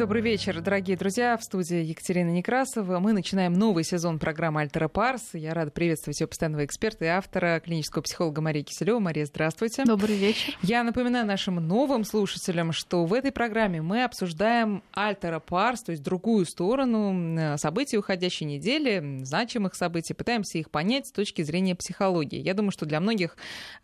[0.00, 1.36] Добрый вечер, дорогие друзья.
[1.36, 3.00] В студии Екатерина Некрасова.
[3.00, 5.34] Мы начинаем новый сезон программы «Альтера Парс».
[5.34, 8.98] Я рада приветствовать ее постоянного эксперта и автора, клинического психолога Марии Киселева.
[8.98, 9.84] Мария, здравствуйте.
[9.84, 10.56] Добрый вечер.
[10.62, 16.02] Я напоминаю нашим новым слушателям, что в этой программе мы обсуждаем «Альтера Парс», то есть
[16.02, 20.14] другую сторону событий уходящей недели, значимых событий.
[20.14, 22.40] Пытаемся их понять с точки зрения психологии.
[22.40, 23.36] Я думаю, что для многих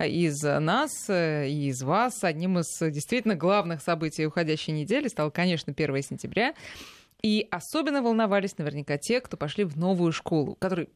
[0.03, 6.06] из нас и из вас одним из действительно главных событий уходящей недели стал, конечно, 1
[6.07, 6.55] сентября.
[7.23, 10.89] И особенно волновались наверняка те, кто пошли в новую школу, которые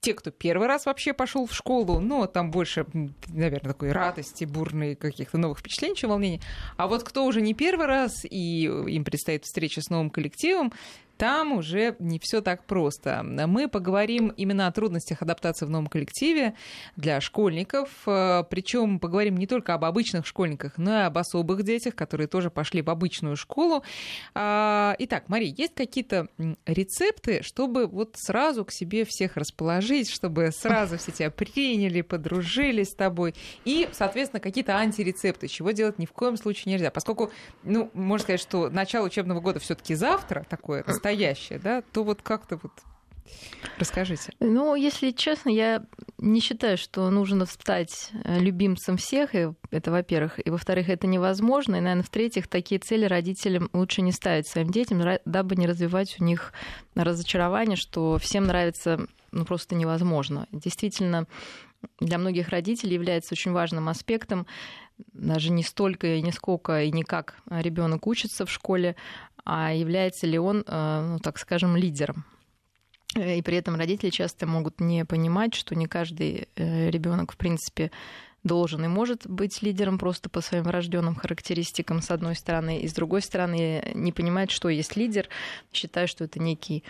[0.00, 2.86] те, кто первый раз вообще пошел в школу, ну, там больше,
[3.28, 6.40] наверное, такой радости, бурной, каких-то новых впечатлений, чем волнений.
[6.76, 10.72] А вот кто уже не первый раз, и им предстоит встреча с новым коллективом,
[11.16, 13.22] там уже не все так просто.
[13.22, 16.54] Мы поговорим именно о трудностях адаптации в новом коллективе
[16.96, 17.88] для школьников.
[18.04, 22.82] Причем поговорим не только об обычных школьниках, но и об особых детях, которые тоже пошли
[22.82, 23.82] в обычную школу.
[24.34, 26.28] А, итак, Мария, есть какие-то
[26.66, 32.94] рецепты, чтобы вот сразу к себе всех расположить, чтобы сразу все тебя приняли, подружились с
[32.94, 33.34] тобой?
[33.64, 36.90] И, соответственно, какие-то антирецепты, чего делать ни в коем случае нельзя.
[36.90, 37.30] Поскольку,
[37.62, 42.58] ну, можно сказать, что начало учебного года все-таки завтра такое настоящее, да, то вот как-то
[42.62, 42.72] вот
[43.78, 44.32] Расскажите.
[44.38, 45.82] Ну, если честно, я
[46.18, 49.34] не считаю, что нужно стать э, любимцем всех.
[49.34, 50.46] И это, во-первых.
[50.46, 51.76] И, во-вторых, это невозможно.
[51.76, 56.24] И, наверное, в-третьих, такие цели родителям лучше не ставить своим детям, дабы не развивать у
[56.24, 56.52] них
[56.94, 60.46] разочарование, что всем нравится ну, просто невозможно.
[60.52, 61.26] Действительно,
[62.00, 64.46] для многих родителей является очень важным аспектом
[65.12, 68.96] даже не столько и не сколько и не как ребенок учится в школе,
[69.44, 72.24] а является ли он, э, ну, так скажем, лидером.
[73.16, 77.90] И при этом родители часто могут не понимать, что не каждый э, ребенок, в принципе,
[78.42, 82.92] должен и может быть лидером просто по своим врожденным характеристикам, с одной стороны, и с
[82.92, 85.28] другой стороны, не понимает, что есть лидер,
[85.72, 86.84] считая, что это некий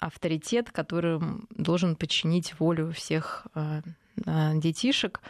[0.00, 3.82] авторитет, которым должен подчинить волю всех э,
[4.54, 5.20] детишек.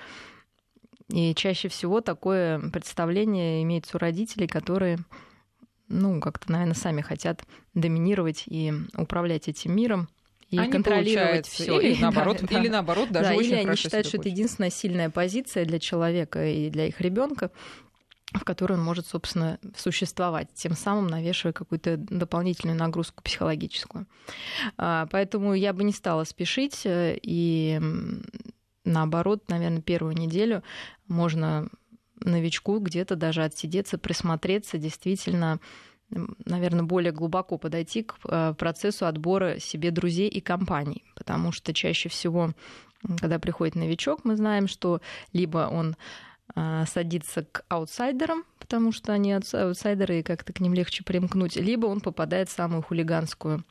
[1.08, 4.98] И чаще всего такое представление имеется у родителей, которые
[5.88, 7.42] ну, как-то, наверное, сами хотят
[7.74, 10.08] доминировать и управлять этим миром
[10.50, 11.78] и они контролировать все.
[11.78, 15.10] Или, наоборот, да, или наоборот, даже да, очень или они считают, что это единственная сильная
[15.10, 17.50] позиция для человека и для их ребенка,
[18.32, 24.06] в которой он может, собственно, существовать, тем самым навешивая какую-то дополнительную нагрузку психологическую.
[24.76, 27.80] А, поэтому я бы не стала спешить, э, и
[28.84, 30.62] наоборот, наверное, первую неделю
[31.08, 31.68] можно
[32.20, 35.60] новичку где-то даже отсидеться, присмотреться, действительно,
[36.10, 42.08] наверное, более глубоко подойти к э, процессу отбора себе друзей и компаний, потому что чаще
[42.08, 42.52] всего,
[43.18, 45.00] когда приходит новичок, мы знаем, что
[45.32, 45.96] либо он
[46.54, 51.86] э, садится к аутсайдерам, потому что они аутсайдеры, и как-то к ним легче примкнуть, либо
[51.86, 53.64] он попадает в самую хулиганскую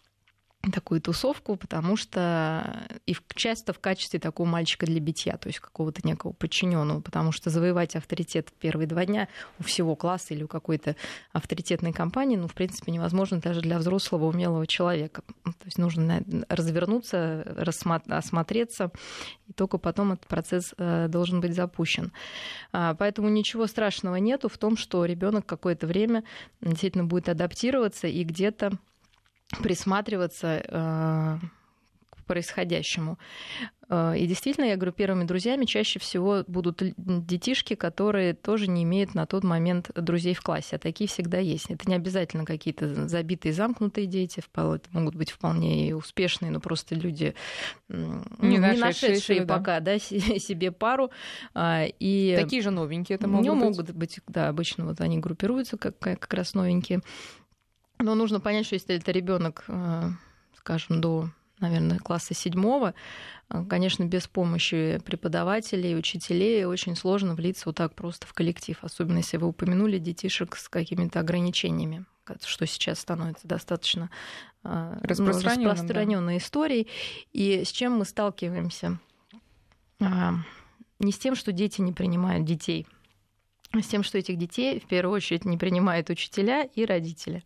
[0.71, 6.05] такую тусовку, потому что и часто в качестве такого мальчика для битья, то есть какого-то
[6.05, 9.27] некого подчиненного, потому что завоевать авторитет первые два дня
[9.59, 10.95] у всего класса или у какой-то
[11.33, 15.21] авторитетной компании, ну, в принципе, невозможно даже для взрослого умелого человека.
[15.43, 17.43] То есть нужно развернуться,
[18.07, 18.91] осмотреться,
[19.47, 22.11] и только потом этот процесс э, должен быть запущен.
[22.71, 26.23] А, поэтому ничего страшного нету в том, что ребенок какое-то время
[26.61, 28.71] действительно будет адаптироваться и где-то
[29.61, 31.39] присматриваться э,
[32.09, 33.17] к происходящему.
[33.89, 39.15] Э, и действительно, я говорю, первыми друзьями чаще всего будут детишки, которые тоже не имеют
[39.15, 40.75] на тот момент друзей в классе.
[40.75, 41.69] А такие всегда есть.
[41.69, 44.41] Это не обязательно какие-то забитые, замкнутые дети.
[44.53, 47.33] Это могут быть вполне успешные, но просто люди,
[47.89, 49.57] не, ну, нашедшие, нашедшие да.
[49.57, 51.11] пока да, себе пару.
[51.53, 53.59] А, и Такие же новенькие это могут быть?
[53.63, 57.01] могут быть, да, обычно вот они группируются как, как раз новенькие.
[57.99, 60.09] Но нужно понять, что если это ребенок, э,
[60.55, 62.93] скажем, до, наверное, класса седьмого,
[63.49, 69.17] э, конечно, без помощи преподавателей, учителей очень сложно влиться вот так просто в коллектив, особенно
[69.17, 72.05] если вы упомянули детишек с какими-то ограничениями
[72.43, 74.09] что сейчас становится достаточно
[74.65, 76.37] э, распространенной да.
[76.37, 76.89] историей.
[77.31, 78.99] И с чем мы сталкиваемся?
[80.01, 82.85] Не с тем, что дети не принимают детей
[83.73, 87.43] с тем, что этих детей в первую очередь не принимают учителя и родители.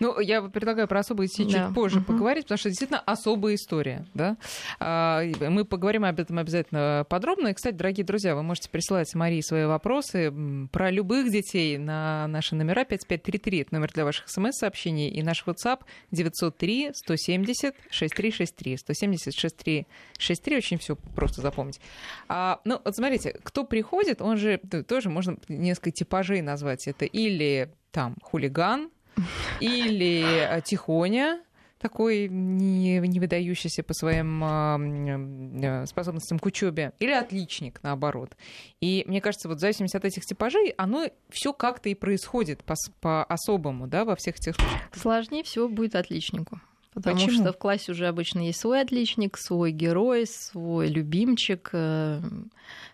[0.00, 1.66] Ну, я предлагаю про особые истории да.
[1.66, 2.06] чуть позже угу.
[2.06, 4.06] поговорить, потому что действительно особая история.
[4.14, 4.36] Да?
[4.78, 7.48] А, мы поговорим об этом обязательно подробно.
[7.48, 10.32] И, кстати, дорогие друзья, вы можете присылать Марии свои вопросы
[10.70, 13.60] про любых детей на наши номера 5533.
[13.60, 15.08] Это номер для ваших смс-сообщений.
[15.10, 15.80] И наш WhatsApp
[16.12, 18.76] 903 170 6363.
[18.78, 20.56] 170 6363.
[20.56, 21.80] Очень все просто запомнить.
[22.28, 26.86] А, ну, вот смотрите, кто приходит, он же тоже можно несколько типажей назвать.
[26.86, 28.90] Это или там хулиган,
[29.60, 31.42] или э, Тихоня,
[31.78, 38.36] такой не, не выдающийся по своим э, способностям к учебе, или отличник, наоборот.
[38.80, 42.74] И мне кажется, вот в зависимости от этих типажей, оно все как-то и происходит по-
[43.00, 44.80] по-особому, да, во всех этих случаях.
[44.94, 46.60] Сложнее всего будет отличнику.
[46.94, 47.42] Потому Почему?
[47.42, 52.20] что в классе уже обычно есть свой отличник, свой герой, свой любимчик, э,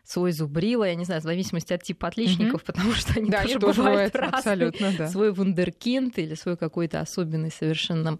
[0.05, 3.52] свой зубрила, я не знаю, в зависимости от типа отличников, потому что они Да, тоже
[3.55, 4.38] они тоже бывают бывают, разные.
[4.38, 5.08] абсолютно, да.
[5.08, 8.19] Свой вундеркинд или свой какой-то особенный совершенно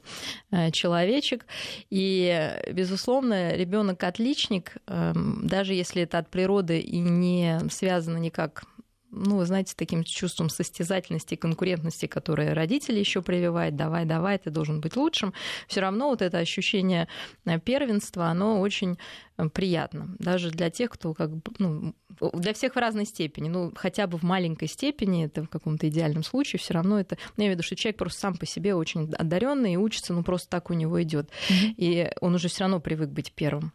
[0.50, 1.46] э, человечек.
[1.88, 8.64] И, безусловно, ребенок отличник, эм, даже если это от природы и не связано никак
[9.10, 14.50] ну, вы знаете, таким чувством состязательности и конкурентности, которое родители еще прививают, давай, давай, ты
[14.50, 15.34] должен быть лучшим,
[15.66, 17.08] все равно вот это ощущение
[17.44, 18.98] э, первенства, оно очень
[19.36, 20.14] э, приятно.
[20.18, 21.94] Даже для тех, кто как бы, ну,
[22.32, 26.22] для всех в разной степени, ну, хотя бы в маленькой степени, это в каком-то идеальном
[26.22, 28.74] случае, все равно это, ну, я имею в виду, что человек просто сам по себе
[28.74, 31.30] очень одаренный и учится, ну, просто так у него идет.
[31.48, 31.74] Мгм.
[31.76, 33.72] И он уже все равно привык быть первым.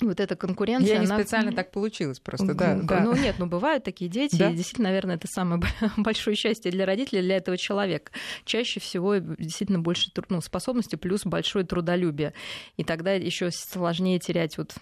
[0.00, 2.80] Вот эта конкуренция, Я не она- специально так получилось просто, да.
[2.82, 3.00] Да.
[3.00, 4.50] Ну нет, ну бывают такие дети, Да?
[4.50, 5.62] и действительно, наверное, это самое
[5.96, 8.12] большое счастье для родителей, для этого человека.
[8.44, 12.32] Чаще всего действительно больше ну, способности плюс большое трудолюбие.
[12.76, 14.74] И тогда еще сложнее терять, вот,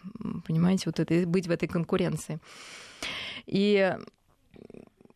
[0.46, 2.38] понимаете, вот это, быть в этой конкуренции.
[3.46, 3.94] И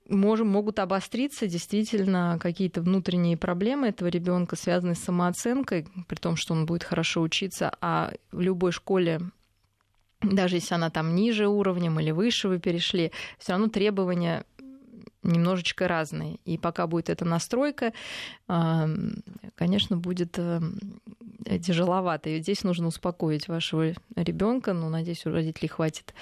[0.08, 6.54] можем, могут обостриться действительно какие-то внутренние проблемы этого ребенка, связанные с самооценкой, при том, что
[6.54, 9.20] он будет хорошо учиться, а в любой школе
[10.22, 14.44] даже если она там ниже уровнем или выше вы перешли, все равно требования
[15.22, 16.38] немножечко разные.
[16.44, 17.92] И пока будет эта настройка,
[18.46, 20.60] конечно, будет э,
[21.60, 22.30] тяжеловато.
[22.30, 24.72] И здесь нужно успокоить вашего ребенка.
[24.72, 26.14] Ну, надеюсь, у родителей хватит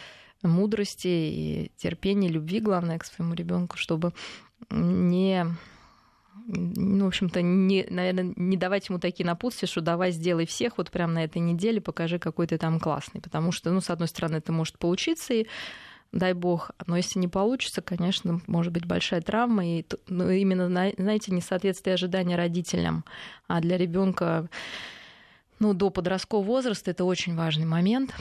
[0.43, 4.13] мудрости и терпения, любви, главное, к своему ребенку, чтобы
[4.71, 5.47] не
[6.47, 10.91] ну, в общем-то, не, наверное, не давать ему такие напутствия, что давай сделай всех вот
[10.91, 13.21] прямо на этой неделе, покажи, какой ты там классный.
[13.21, 15.47] Потому что, ну, с одной стороны, это может получиться, и
[16.13, 20.93] дай бог, но если не получится, конечно, может быть большая травма, и ну, именно, на-
[20.97, 23.05] знаете, несоответствие ожидания родителям,
[23.47, 24.49] а для ребенка
[25.61, 28.15] ну, до подросткового возраста это очень важный момент.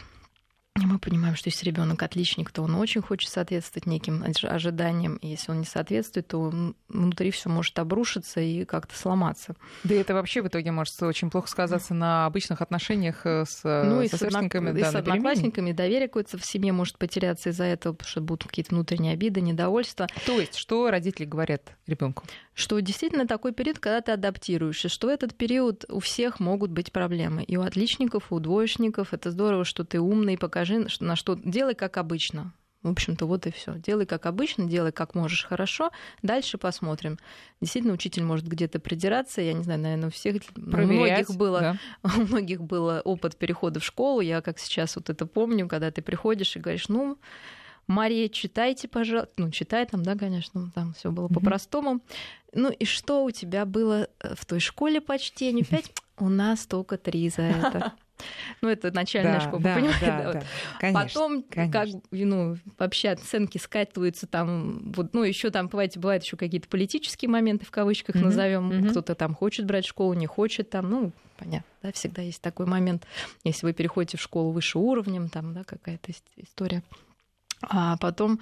[1.00, 5.16] Мы понимаем, что если ребенок отличник, то он очень хочет соответствовать неким ож- ожиданиям.
[5.18, 6.52] И если он не соответствует, то
[6.90, 9.56] внутри все может обрушиться и как-то сломаться.
[9.86, 14.02] Да это вообще в итоге может очень плохо сказаться на обычных отношениях э, с, Ну
[14.02, 14.78] и со с, однок- сверстниками.
[14.78, 18.44] и да, с одноклассниками доверие какое-то в семье может потеряться из-за этого, потому что будут
[18.50, 20.08] какие-то внутренние обиды, недовольства.
[20.26, 22.26] То есть, что родители говорят ребенку?
[22.54, 26.92] Что действительно такой период, когда ты адаптируешься, что в этот период у всех могут быть
[26.92, 27.44] проблемы.
[27.44, 29.14] И у отличников, и у двоечников.
[29.14, 32.54] Это здорово, что ты умный, покажи, на что делай как обычно.
[32.82, 33.76] В общем-то, вот и все.
[33.76, 35.92] Делай как обычно, делай как можешь хорошо.
[36.22, 37.20] Дальше посмотрим.
[37.60, 39.42] Действительно, учитель может где-то придираться.
[39.42, 41.78] Я не знаю, наверное, у всех у многих было да.
[42.18, 44.22] у многих был опыт перехода в школу.
[44.22, 47.18] Я как сейчас вот это помню, когда ты приходишь и говоришь, ну,
[47.88, 49.34] Мария, читайте, пожалуйста.
[49.36, 51.34] Ну, читай там, да, конечно, там все было Мгм.
[51.34, 52.00] по-простому.
[52.54, 55.66] Ну и что у тебя было э, в той школе по чтению?
[55.70, 55.92] Пять?
[56.18, 57.94] У нас только три за это.
[58.62, 60.00] Ну, это начальная Да, школа, да, понимаете?
[60.06, 60.44] да, да, да.
[60.80, 62.02] Конечно, Потом, конечно.
[62.02, 67.30] как ну, вообще оценки скатываются там, вот, ну, еще там, бывает, бывают еще какие-то политические
[67.30, 68.68] моменты, в кавычках Мгм, назовем.
[68.68, 68.90] мгм.
[68.90, 73.06] Кто-то там хочет брать школу, не хочет там, ну, понятно, да, всегда есть такой момент.
[73.44, 76.84] Если вы переходите в школу выше уровнем, там, да, какая-то ис- история.
[77.62, 78.40] А потом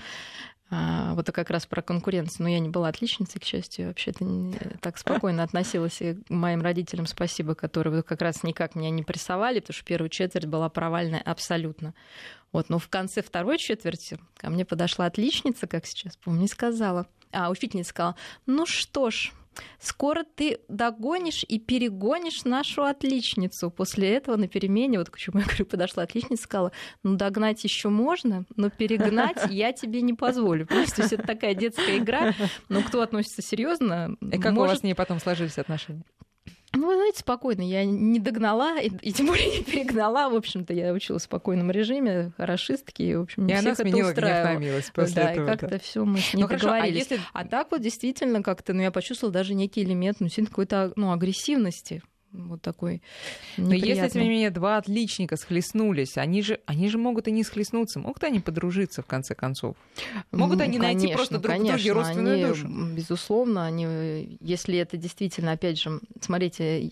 [0.69, 2.43] а, вот это как раз про конкуренцию.
[2.43, 7.05] Но я не была отличницей, к счастью, вообще-то не- так спокойно относилась и моим родителям
[7.05, 11.93] спасибо, которые как раз никак меня не прессовали, потому что первая четверть была провальная абсолютно.
[12.51, 17.07] Вот, но в конце второй четверти ко мне подошла отличница, как сейчас помню, и сказала,
[17.31, 19.31] а учительница сказала, ну что ж,
[19.79, 23.71] скоро ты догонишь и перегонишь нашу отличницу.
[23.71, 26.71] После этого на перемене, вот к чему я говорю, подошла отличница, сказала,
[27.03, 30.65] ну догнать еще можно, но перегнать я тебе не позволю.
[30.65, 32.33] Понимаете, То есть это такая детская игра,
[32.69, 36.03] но кто относится серьезно, И как у вас с ней потом сложились отношения?
[36.73, 37.61] Ну, вы знаете, спокойно.
[37.61, 40.29] Я не догнала и, и тем более не перегнала.
[40.29, 43.01] В общем-то, я училась в спокойном режиме, хорошистки.
[43.01, 44.49] И, в общем, И она всех это сменила устраивало.
[44.49, 45.45] гнев на милость после да, этого.
[45.45, 45.79] и как-то да.
[45.79, 46.99] все мы с ней Ну хорошо, а договорились.
[46.99, 50.93] если А так вот действительно как-то, ну, я почувствовала даже некий элемент, ну, действительно какой-то,
[50.95, 52.03] ну, агрессивности.
[52.33, 53.01] Вот такой
[53.57, 57.43] Но если, тем не менее, два отличника схлестнулись, они же, они же могут и не
[57.43, 57.99] схлестнуться.
[57.99, 59.75] Могут они подружиться, в конце концов?
[60.31, 62.67] Могут они найти конечно, просто друг в друге конечно, родственную они, душу?
[62.95, 66.91] Безусловно, они, если это действительно, опять же, смотрите,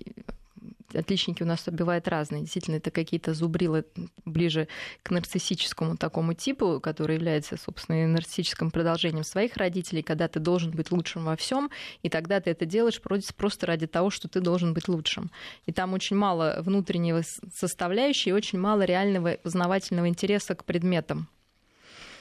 [0.96, 2.42] отличники у нас бывают разные.
[2.42, 3.86] Действительно, это какие-то зубрилы
[4.26, 4.68] ближе
[5.04, 10.92] к нарциссическому такому типу, который является, собственно, нарциссическим продолжением своих родителей, когда ты должен быть
[10.92, 11.70] лучшим во всем,
[12.04, 15.32] и тогда ты это делаешь просто ради того, что ты должен быть лучшим.
[15.66, 17.22] И там очень мало внутреннего
[17.54, 21.28] составляющей и очень мало реального познавательного интереса к предметам.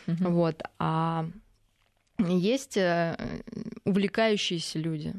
[0.07, 0.31] Угу.
[0.31, 0.63] Вот.
[0.79, 1.27] А
[2.19, 3.17] есть э,
[3.85, 5.15] увлекающиеся люди,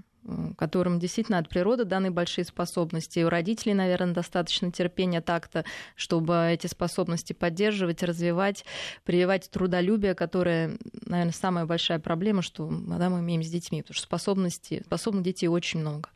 [0.58, 3.20] которым действительно от природы даны большие способности.
[3.20, 5.66] И у родителей, наверное, достаточно терпения так-то,
[5.96, 8.66] чтобы эти способности поддерживать, развивать,
[9.04, 14.82] прививать трудолюбие, которое, наверное, самая большая проблема, что мы имеем с детьми, потому что способностей,
[14.86, 16.10] способных детей очень много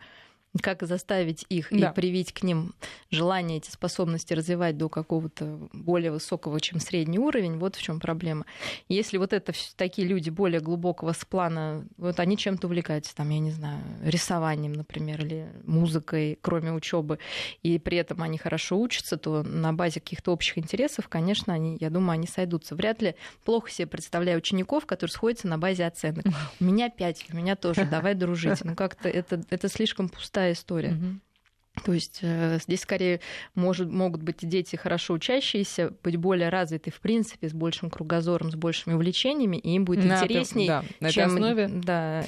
[0.62, 1.90] как заставить их да.
[1.90, 2.74] и привить к ним
[3.12, 8.46] желание эти способности развивать до какого-то более высокого, чем средний уровень, вот в чем проблема.
[8.88, 13.52] Если вот это такие люди более глубокого сплана, вот они чем-то увлекаются, там, я не
[13.52, 17.20] знаю, рисованием, например, или музыкой, кроме учебы,
[17.62, 21.92] и при этом они хорошо учатся, то на базе каких-то общих интересов, конечно, они, я
[21.92, 22.76] думаю, они сойдутся.
[22.76, 23.16] Вряд ли
[23.46, 26.26] плохо себе представляю учеников, которые сходятся на базе оценок.
[26.60, 28.64] У меня пять, у меня тоже, давай дружить.
[28.64, 30.92] Ну как-то это, это слишком пустая простая история.
[30.92, 31.86] Угу.
[31.86, 33.22] То есть э, здесь скорее
[33.56, 38.56] может, могут быть дети хорошо учащиеся, быть более развиты в принципе, с большим кругозором, с
[38.56, 41.28] большими увлечениями, и им будет на интереснее, да, на чем...
[41.28, 41.68] основе.
[41.70, 42.24] Да,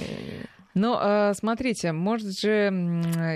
[0.74, 2.72] но а, смотрите, может же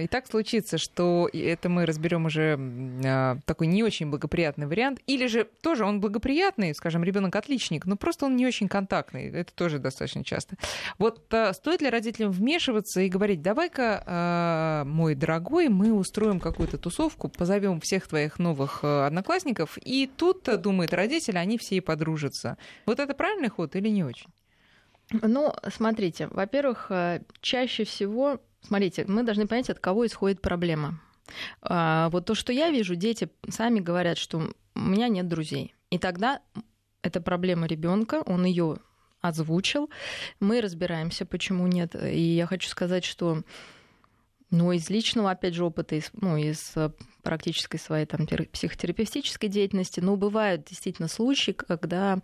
[0.03, 2.57] и так случиться, что это мы разберем уже
[3.05, 7.95] а, такой не очень благоприятный вариант, или же тоже он благоприятный, скажем, ребенок отличник, но
[7.95, 9.29] просто он не очень контактный.
[9.31, 10.55] Это тоже достаточно часто.
[10.97, 17.29] Вот а, стоит ли родителям вмешиваться и говорить, давай-ка, мой дорогой, мы устроим какую-то тусовку,
[17.29, 22.57] позовем всех твоих новых одноклассников, и тут, думает родитель, они все и подружатся.
[22.85, 24.27] Вот это правильный ход или не очень?
[25.11, 30.99] Ну, смотрите, во-первых, э, чаще всего, смотрите, мы должны понять, от кого исходит проблема.
[31.61, 35.75] А, вот то, что я вижу, дети сами говорят, что у меня нет друзей.
[35.89, 36.41] И тогда
[37.01, 38.77] это проблема ребенка, он ее
[39.21, 39.89] озвучил.
[40.39, 41.95] Мы разбираемся, почему нет.
[41.95, 43.43] И я хочу сказать, что
[44.51, 46.91] ну, из личного, опять же, опыта, из, ну, из э,
[47.23, 52.19] практической своей там, психотерапевтической деятельности, ну, бывают действительно случаи, когда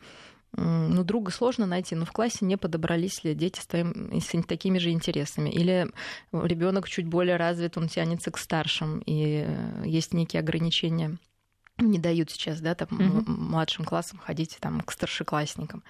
[0.54, 4.80] ну, друга сложно найти, но в классе не подобрались ли дети с, твоим, с такими
[4.80, 5.50] же интересами.
[5.50, 5.88] Или
[6.32, 11.18] ребенок чуть более развит, он тянется к старшим, и э, есть некие ограничения
[11.78, 13.24] не дают сейчас, да, там, mm-hmm.
[13.28, 15.84] младшим классам ходить там, к старшеклассникам.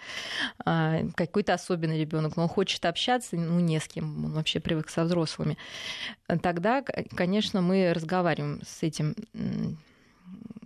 [0.63, 4.89] А, какой-то особенный ребенок, но он хочет общаться, ну, не с кем, он вообще привык
[4.89, 5.57] со взрослыми.
[6.41, 6.83] Тогда,
[7.15, 9.15] конечно, мы разговариваем с этим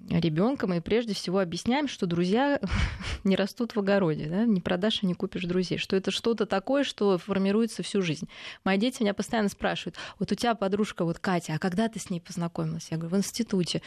[0.09, 2.59] ребенком и прежде всего объясняем, что друзья
[3.24, 4.45] не растут в огороде, да?
[4.45, 8.27] не продашь и не купишь друзей, что это что-то такое, что формируется всю жизнь.
[8.63, 12.09] Мои дети меня постоянно спрашивают, вот у тебя подружка, вот Катя, а когда ты с
[12.09, 12.88] ней познакомилась?
[12.91, 13.79] Я говорю, в институте.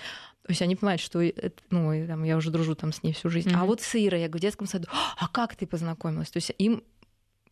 [0.43, 1.23] То есть они понимают, что
[1.71, 3.51] ну, я уже дружу там с ней всю жизнь.
[3.51, 3.61] Mm-hmm.
[3.61, 6.31] А вот с Ирой, я говорю, в детском саду, а как ты познакомилась?
[6.31, 6.83] То есть им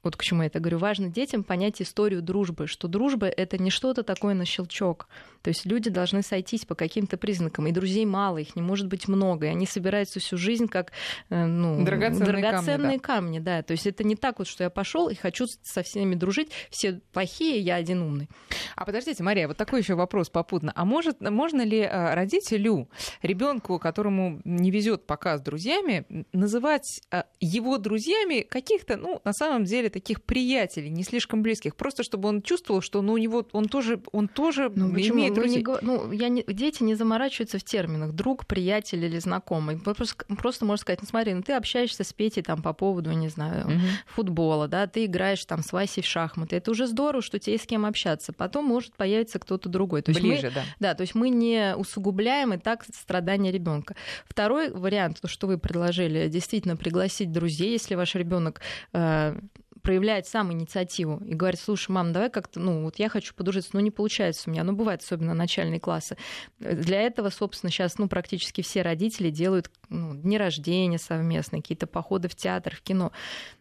[0.02, 3.70] вот к чему я это говорю, важно детям понять историю дружбы, что дружба— это не
[3.70, 5.08] что-то такое на щелчок.
[5.42, 9.06] То есть люди должны сойтись по каким-то признакам, и друзей мало, их не может быть
[9.06, 10.92] много, и они собираются всю жизнь как
[11.30, 13.46] э, ну, драгоценные, драгоценные камни, да.
[13.46, 13.58] камни.
[13.58, 13.62] Да.
[13.62, 17.00] То есть это не так вот, что я пошел и хочу со всеми дружить, все
[17.12, 18.28] плохие, я один умный.
[18.74, 20.72] А подождите, Мария, вот такой еще вопрос попутно.
[20.74, 22.88] А может, можно ли э, родителю,
[23.22, 29.64] ребенку, которому не везет пока с друзьями, называть э, его друзьями каких-то, ну, на самом
[29.64, 33.64] деле, таких приятелей, не слишком близких, просто чтобы он чувствовал, что ну, у него он
[33.64, 35.64] тоже, он тоже ну, имеет друзей.
[35.64, 39.78] Не, ну, я не, дети не заморачиваются в терминах друг, приятель или знакомый.
[39.78, 43.28] Просто, просто можно сказать, ну смотри, ну ты общаешься с Петей там по поводу, не
[43.28, 43.80] знаю, угу.
[44.06, 46.56] футбола, да, ты играешь там с Васей в шахматы.
[46.56, 48.34] Это уже здорово, что тебе есть с кем общаться.
[48.34, 50.02] Потом может появиться кто-то другой.
[50.02, 50.64] То есть Ближе, мы, да.
[50.78, 53.96] Да, то есть мы не усугубляем и так страдания ребенка.
[54.28, 58.60] Второй вариант, то, что вы предложили, действительно пригласить друзей, если ваш ребенок
[58.92, 59.38] э,
[59.86, 63.78] проявляет сам инициативу и говорит, слушай, мам, давай как-то, ну, вот я хочу подружиться, но
[63.78, 66.16] не получается у меня, ну, бывает, особенно начальные классы.
[66.58, 72.26] Для этого, собственно, сейчас, ну, практически все родители делают ну, дни рождения совместные, какие-то походы
[72.26, 73.12] в театр, в кино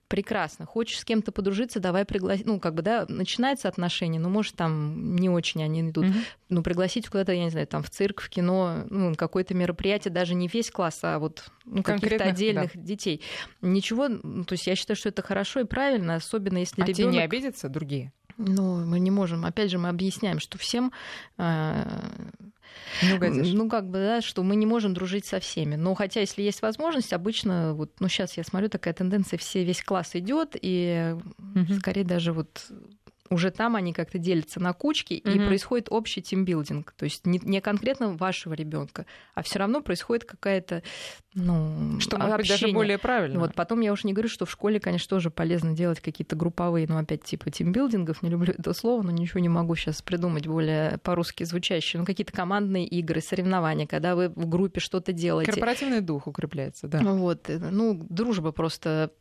[0.07, 0.65] прекрасно.
[0.65, 2.45] Хочешь с кем-то подружиться, давай пригласить.
[2.45, 6.05] Ну, как бы, да, начинается отношения, но, может, там не очень они идут.
[6.05, 6.25] Mm-hmm.
[6.49, 10.35] Ну, пригласить куда-то, я не знаю, там, в цирк, в кино, ну, какое-то мероприятие, даже
[10.35, 12.81] не весь класс, а вот ну, каких-то отдельных да.
[12.81, 13.21] детей.
[13.61, 17.13] Ничего, ну, то есть я считаю, что это хорошо и правильно, особенно если а ребенок...
[17.13, 18.13] не обидятся другие?
[18.37, 19.45] Ну, мы не можем.
[19.45, 20.91] Опять же, мы объясняем, что всем
[21.37, 21.83] э,
[23.01, 25.75] не Ну, как бы, да, что мы не можем дружить со всеми.
[25.75, 29.83] Но хотя, если есть возможность, обычно, вот, ну, сейчас я смотрю, такая тенденция, все, весь
[29.83, 31.15] класс идет, и
[31.55, 31.73] угу.
[31.79, 32.71] скорее даже вот
[33.29, 35.33] уже там они как-то делятся на кучки, mm-hmm.
[35.33, 36.93] и происходит общий тимбилдинг.
[36.93, 40.83] То есть не, не конкретно вашего ребенка, а все равно происходит какая-то
[41.33, 43.39] ну, что может быть даже более правильно.
[43.39, 46.87] Вот потом я уже не говорю, что в школе, конечно, тоже полезно делать какие-то групповые,
[46.87, 50.97] ну опять типа тимбилдингов, не люблю это слово, но ничего не могу сейчас придумать более
[50.99, 51.99] по-русски звучащие.
[51.99, 55.51] Ну какие-то командные игры, соревнования, когда вы в группе что-то делаете.
[55.51, 57.01] Корпоративный дух укрепляется, да.
[57.01, 59.11] Вот, э, ну дружба просто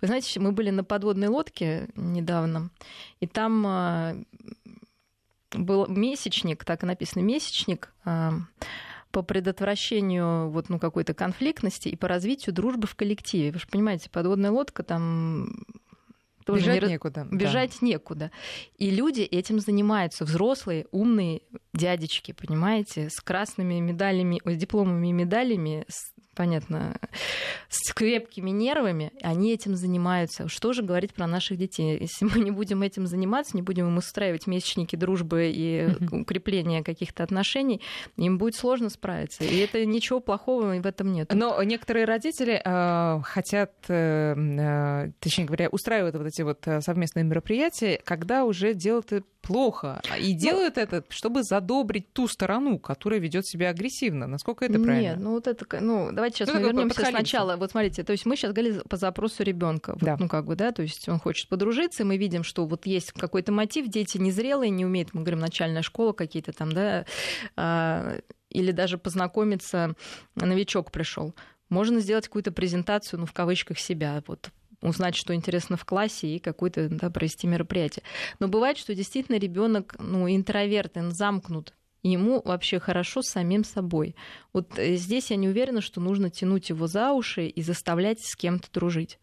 [0.00, 2.70] вы знаете, мы были на подводной лодке недавно,
[3.20, 4.16] и там а,
[5.52, 8.32] был месячник, так и написано месячник, а,
[9.10, 13.52] по предотвращению вот, ну, какой-то конфликтности и по развитию дружбы в коллективе.
[13.52, 15.64] Вы же понимаете, подводная лодка там
[16.44, 16.88] тоже бежать не...
[16.88, 17.26] некуда.
[17.30, 17.86] Бежать да.
[17.86, 18.30] некуда.
[18.76, 21.42] И люди этим занимаются, взрослые, умные
[21.72, 26.96] дядечки, понимаете, с красными медалями, с дипломами и медалями, с понятно,
[27.68, 30.48] с крепкими нервами, они этим занимаются.
[30.48, 31.98] Что же говорить про наших детей?
[32.00, 37.22] Если мы не будем этим заниматься, не будем им устраивать месячники дружбы и укрепления каких-то
[37.22, 37.80] отношений,
[38.16, 39.44] им будет сложно справиться.
[39.44, 41.32] И это ничего плохого в этом нет.
[41.32, 47.24] Но некоторые родители э, хотят, э, э, точнее говоря, устраивают вот эти вот э, совместные
[47.24, 49.12] мероприятия, когда уже делают
[49.44, 50.00] плохо.
[50.18, 54.26] И ну, делают это, чтобы задобрить ту сторону, которая ведет себя агрессивно.
[54.26, 55.10] Насколько это правильно?
[55.10, 57.56] Нет, ну вот это, ну давайте сейчас ну, мы вернемся сначала.
[57.56, 60.16] Вот смотрите, то есть мы сейчас говорили по запросу ребенка, да.
[60.18, 63.12] ну как бы, да, то есть он хочет подружиться, и мы видим, что вот есть
[63.12, 67.04] какой-то мотив, дети незрелые, не умеют, мы говорим, начальная школа какие-то там, да,
[67.56, 69.94] а, или даже познакомиться,
[70.34, 71.34] новичок пришел.
[71.68, 74.50] Можно сделать какую-то презентацию, ну, в кавычках себя, вот
[74.84, 78.04] узнать, что интересно в классе и какое-то да, провести мероприятие.
[78.38, 81.74] Но бывает, что действительно ребенок ну, интроверт, он замкнут
[82.04, 84.14] и ему вообще хорошо с самим собой.
[84.52, 88.36] Вот э, здесь я не уверена, что нужно тянуть его за уши и заставлять с
[88.36, 89.18] кем-то дружить.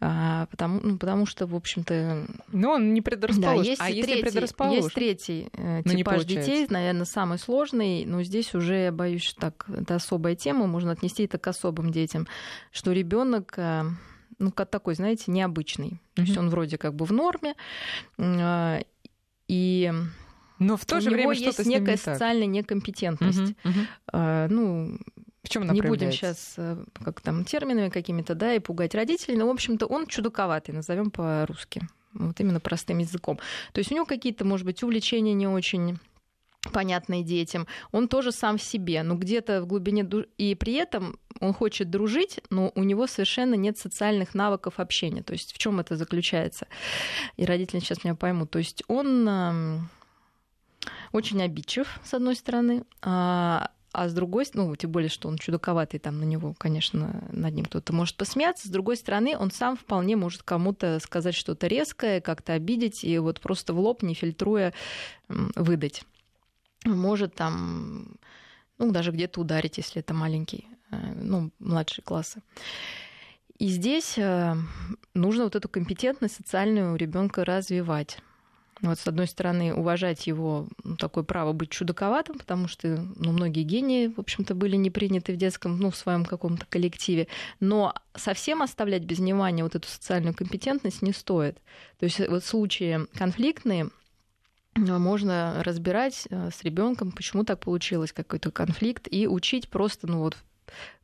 [0.00, 2.26] А, потому, ну, потому что, в общем-то...
[2.48, 3.62] Ну, он не предрасположен.
[3.62, 4.82] Да, есть а если третий, предрасположен?
[4.82, 9.66] Есть третий э, ну, типаж детей, наверное, самый сложный, но здесь уже, я боюсь, так,
[9.68, 12.26] это особая тема, можно отнести это к особым детям,
[12.70, 13.84] что ребенок э,
[14.38, 15.88] ну, как такой, знаете, необычный.
[15.88, 16.14] Mm-hmm.
[16.14, 17.54] То есть он вроде как бы в норме,
[18.18, 18.82] э,
[19.48, 19.92] и
[20.58, 23.54] но в то же у время него есть некая социальная некомпетентность.
[23.64, 24.48] Угу, угу.
[24.48, 24.98] Ну,
[25.42, 29.36] в чем она Не будем сейчас э, как там терминами какими-то, да, и пугать родителей,
[29.36, 31.82] но, в общем-то, он чудаковатый, назовем по-русски.
[32.14, 33.38] Вот именно простым языком.
[33.72, 35.98] То есть у него какие-то, может быть, увлечения не очень
[36.72, 37.66] понятные детям.
[37.90, 40.06] Он тоже сам в себе, но где-то в глубине
[40.38, 45.22] и при этом он хочет дружить, но у него совершенно нет социальных навыков общения.
[45.22, 46.68] То есть в чем это заключается?
[47.36, 48.50] И родители сейчас меня поймут.
[48.50, 49.88] То есть он
[51.10, 52.84] очень обидчив, с одной стороны,
[53.92, 57.66] а, с другой, ну, тем более, что он чудаковатый, там на него, конечно, над ним
[57.66, 58.68] кто-то может посмеяться.
[58.68, 63.40] С другой стороны, он сам вполне может кому-то сказать что-то резкое, как-то обидеть, и вот
[63.40, 64.72] просто в лоб, не фильтруя,
[65.28, 66.04] выдать.
[66.84, 68.16] Может там,
[68.78, 72.42] ну, даже где-то ударить, если это маленький, э, ну, младшие классы.
[73.58, 74.56] И здесь э,
[75.14, 78.18] нужно вот эту компетентность социальную у ребенка развивать.
[78.82, 83.62] Вот, с одной стороны, уважать его ну, такое право быть чудаковатым, потому что ну, многие
[83.62, 87.28] гении, в общем-то, были не приняты в детском, ну, в своем каком-то коллективе.
[87.60, 91.58] Но совсем оставлять без внимания вот эту социальную компетентность не стоит.
[92.00, 93.90] То есть вот случаи конфликтные,
[94.74, 100.18] э, можно разбирать э, с ребенком, почему так получилось, какой-то конфликт, и учить просто, ну
[100.18, 100.36] вот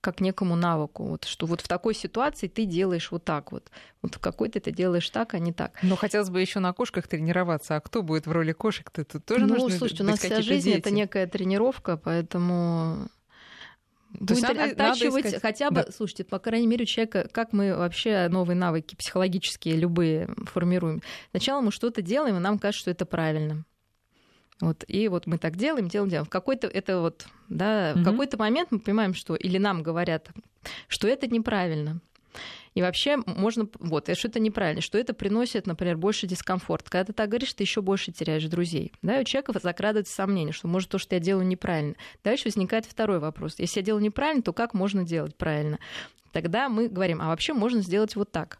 [0.00, 3.70] как некому навыку, вот, что вот в такой ситуации ты делаешь вот так вот.
[4.02, 5.72] Вот в какой-то ты делаешь так, а не так.
[5.82, 7.76] Но хотелось бы еще на кошках тренироваться.
[7.76, 9.04] А кто будет в роли кошек-то?
[9.04, 10.78] Тут тоже ну, нужно слушайте, у нас вся жизнь дети.
[10.78, 13.08] это некая тренировка, поэтому
[14.12, 15.42] то будет надо, оттачивать надо искать...
[15.42, 15.92] хотя бы, да.
[15.92, 21.02] слушайте, по крайней мере, у человека, как мы вообще новые навыки психологические любые формируем.
[21.30, 23.64] Сначала мы что-то делаем, и нам кажется, что это правильно.
[24.60, 26.26] Вот, и вот мы так делаем, делаем, делаем.
[26.26, 28.02] В какой-то это вот, да, угу.
[28.02, 30.30] в какой-то момент мы понимаем, что или нам говорят,
[30.88, 32.00] что это неправильно.
[32.74, 36.88] И вообще можно, вот, что это неправильно, что это приносит, например, больше дискомфорт.
[36.88, 38.92] Когда ты так говоришь, ты еще больше теряешь друзей.
[39.02, 41.94] Да, и у человека закрадывается сомнение, что может то, что я делаю неправильно.
[42.22, 43.56] Дальше возникает второй вопрос.
[43.58, 45.78] Если я делаю неправильно, то как можно делать правильно?
[46.32, 48.58] Тогда мы говорим, а вообще можно сделать вот так.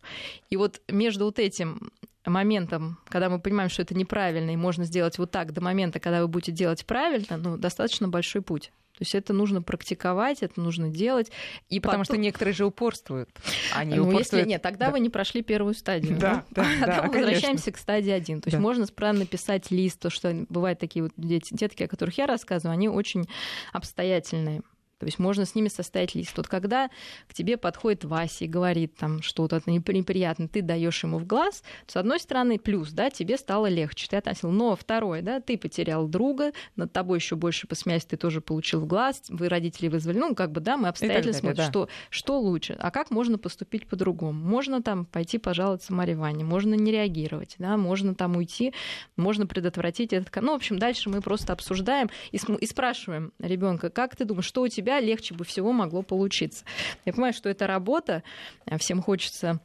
[0.51, 1.91] И вот между вот этим
[2.25, 6.21] моментом, когда мы понимаем, что это неправильно, и можно сделать вот так, до момента, когда
[6.21, 8.71] вы будете делать правильно, ну, достаточно большой путь.
[8.99, 11.31] То есть это нужно практиковать, это нужно делать.
[11.69, 12.15] И Потому потом...
[12.17, 13.31] что некоторые же упорствуют.
[13.73, 14.33] Они ну, упорствуют...
[14.33, 14.93] если нет, тогда да.
[14.93, 16.19] вы не прошли первую стадию.
[16.19, 18.41] Да, да, да, да потом возвращаемся к стадии один.
[18.41, 18.61] То есть да.
[18.61, 22.73] можно правильно написать лист, то что бывают такие вот дети, детки, о которых я рассказываю,
[22.73, 23.29] они очень
[23.73, 24.63] обстоятельные.
[24.99, 26.37] То есть можно с ними составить лист.
[26.37, 26.91] Вот когда
[27.29, 31.97] к тебе подходит Вася и говорит там что-то неприятное, ты даешь ему в глаз, с
[31.97, 34.51] одной стороны, плюс, да, тебе стало легче, ты относил.
[34.51, 38.87] Но второе, да, ты потерял друга, над тобой еще больше посмеялись, ты тоже получил в
[38.87, 41.69] глаз, вы родители вызвали, ну, как бы, да, мы обстоятельно смотрим, да.
[41.69, 44.45] что, что лучше, а как можно поступить по-другому.
[44.45, 48.75] Можно там пойти пожаловаться Марье Ване, можно не реагировать, да, можно там уйти,
[49.17, 50.35] можно предотвратить этот...
[50.43, 54.63] Ну, в общем, дальше мы просто обсуждаем и, и спрашиваем ребенка, как ты думаешь, что
[54.63, 56.65] у тебя тебя легче бы всего могло получиться.
[57.05, 58.23] Я понимаю, что это работа,
[58.65, 59.61] а всем хочется,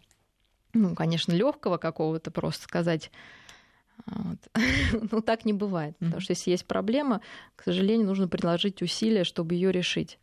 [0.74, 3.10] ну, конечно, легкого какого-то просто сказать.
[4.06, 4.38] Вот.
[5.12, 7.22] Но так не бывает, потому что если есть проблема,
[7.56, 10.20] к сожалению, нужно приложить усилия, чтобы ее решить.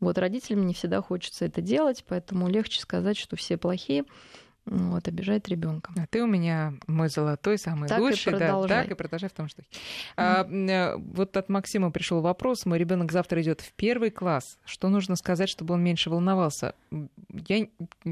[0.00, 4.04] Вот родителям не всегда хочется это делать, поэтому легче сказать, что все плохие,
[4.64, 5.92] вот, обижает ребенка.
[5.96, 9.32] А ты у меня мой золотой, самый так лучший, и да, так и продолжай в
[9.32, 9.62] том что.
[9.62, 10.70] Mm-hmm.
[10.70, 14.58] А, вот от Максима пришел вопрос: мой ребенок завтра идет в первый класс.
[14.64, 16.74] Что нужно сказать, чтобы он меньше волновался?
[17.48, 17.66] Я,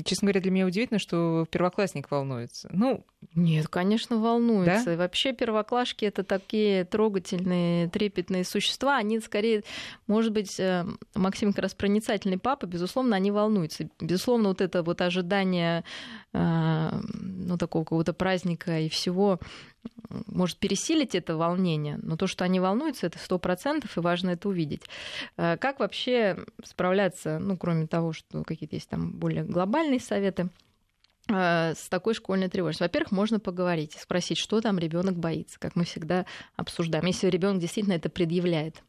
[0.04, 2.68] честно говоря, для меня удивительно, что первоклассник волнуется.
[2.72, 4.86] Ну, нет, конечно, волнуется.
[4.86, 4.94] Да?
[4.94, 8.96] И вообще первоклашки это такие трогательные, трепетные существа.
[8.96, 9.62] Они скорее,
[10.06, 13.88] может быть, э, Максим как раз проницательный папа, безусловно, они волнуются.
[14.00, 15.84] Безусловно, вот это вот ожидание
[16.32, 19.40] э, ну, такого какого-то праздника и всего
[20.26, 24.48] может пересилить это волнение, но то, что они волнуются, это сто процентов, и важно это
[24.48, 24.82] увидеть.
[25.36, 30.50] Э, как вообще справляться, ну, кроме того, что какие-то есть там более глобальные советы,
[31.30, 32.86] Э, с такой школьной тревожностью.
[32.86, 36.26] Во-первых, можно поговорить, спросить, что там ребенок боится, как мы всегда
[36.56, 37.06] обсуждаем.
[37.06, 38.82] Если ребенок действительно это предъявляет,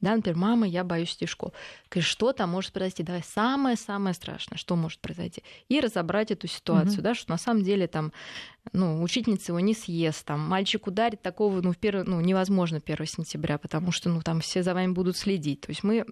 [0.00, 1.54] да, например, мама, я боюсь идти в школу.
[1.98, 3.02] Что там может произойти?
[3.02, 5.42] Давай самое-самое страшное, что может произойти.
[5.68, 7.02] И разобрать эту ситуацию, mm-hmm.
[7.02, 8.12] да, что на самом деле там,
[8.72, 13.06] ну, учительница его не съест, там, мальчик ударит, такого, ну, в первый, ну, невозможно 1
[13.06, 15.62] сентября, потому что, ну, там все за вами будут следить.
[15.62, 16.04] То есть мы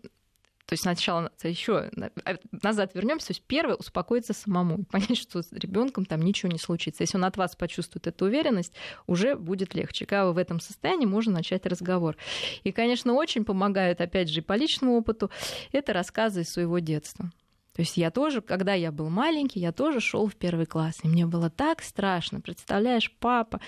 [0.67, 1.91] то есть сначала еще
[2.25, 6.51] а, назад вернемся, то есть первое успокоиться самому и понять, что с ребенком там ничего
[6.51, 7.03] не случится.
[7.03, 8.73] Если он от вас почувствует эту уверенность,
[9.07, 10.07] уже будет легче.
[10.07, 12.17] Когда вы в этом состоянии, можно начать разговор.
[12.63, 15.31] И, конечно, очень помогает, опять же, по личному опыту,
[15.73, 17.31] это рассказы из своего детства.
[17.75, 21.09] То есть я тоже, когда я был маленький, я тоже шел в первый класс, и
[21.09, 22.41] мне было так страшно.
[22.41, 23.61] Представляешь, папа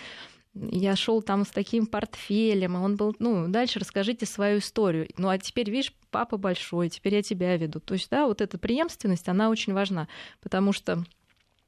[0.54, 5.09] я шел там с таким портфелем, и он был, ну, дальше расскажите свою историю.
[5.18, 7.79] Ну, а теперь, видишь, папа большой, теперь я тебя веду.
[7.79, 10.09] То есть, да, вот эта преемственность, она очень важна,
[10.40, 11.05] потому что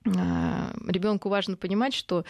[0.07, 0.11] э,
[0.87, 2.25] ребенку важно понимать, что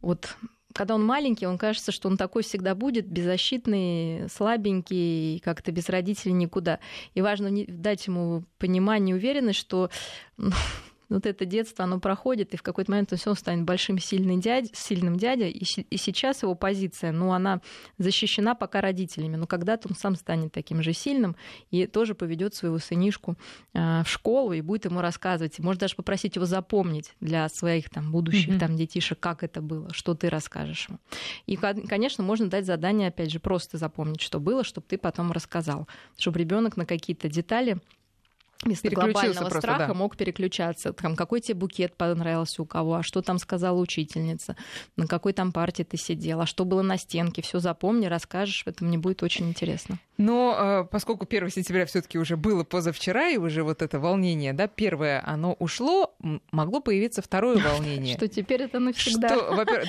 [0.00, 0.36] вот
[0.72, 6.34] когда он маленький, он кажется, что он такой всегда будет, беззащитный, слабенький, как-то без родителей
[6.34, 6.78] никуда.
[7.14, 9.90] И важно дать ему понимание, уверенность, что
[10.36, 10.52] ну,
[11.08, 14.40] вот это детство, оно проходит, и в какой-то момент он все равно станет большим сильным,
[14.40, 17.60] дядь, сильным дядей, и, и сейчас его позиция, ну, она
[17.98, 21.36] защищена пока родителями, но когда-то он сам станет таким же сильным
[21.70, 23.36] и тоже поведет своего сынишку
[23.72, 28.10] э, в школу и будет ему рассказывать, может даже попросить его запомнить для своих там
[28.10, 28.58] будущих mm-hmm.
[28.58, 30.98] там детишек, как это было, что ты расскажешь ему.
[31.46, 35.86] И, конечно, можно дать задание, опять же, просто запомнить, что было, чтобы ты потом рассказал,
[36.18, 37.78] чтобы ребенок на какие-то детали
[38.62, 39.94] вместо глобального просто, страха да.
[39.94, 40.92] мог переключаться.
[40.92, 44.56] Там, какой тебе букет понравился у кого, а что там сказала учительница,
[44.96, 47.42] на какой там партии ты сидела, а что было на стенке.
[47.42, 49.98] Все запомни, расскажешь, это мне будет очень интересно.
[50.18, 54.66] Но э, поскольку 1 сентября все-таки уже было позавчера, и уже вот это волнение, да,
[54.66, 56.14] первое, оно ушло,
[56.52, 58.16] могло появиться второе волнение.
[58.16, 59.36] Что теперь это навсегда.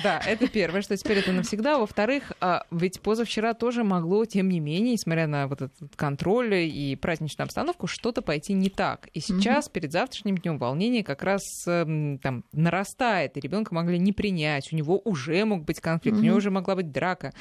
[0.02, 1.78] Да, это первое, что теперь это навсегда.
[1.78, 6.96] Во-вторых, а, ведь позавчера тоже могло, тем не менее, несмотря на вот этот контроль и
[6.96, 9.08] праздничную обстановку, что-то пойти не так.
[9.12, 9.72] И сейчас, угу.
[9.72, 14.76] перед завтрашним днем, волнение как раз эм, там нарастает, и ребенка могли не принять, у
[14.76, 16.22] него уже мог быть конфликт, угу.
[16.22, 17.32] у него уже могла быть драка.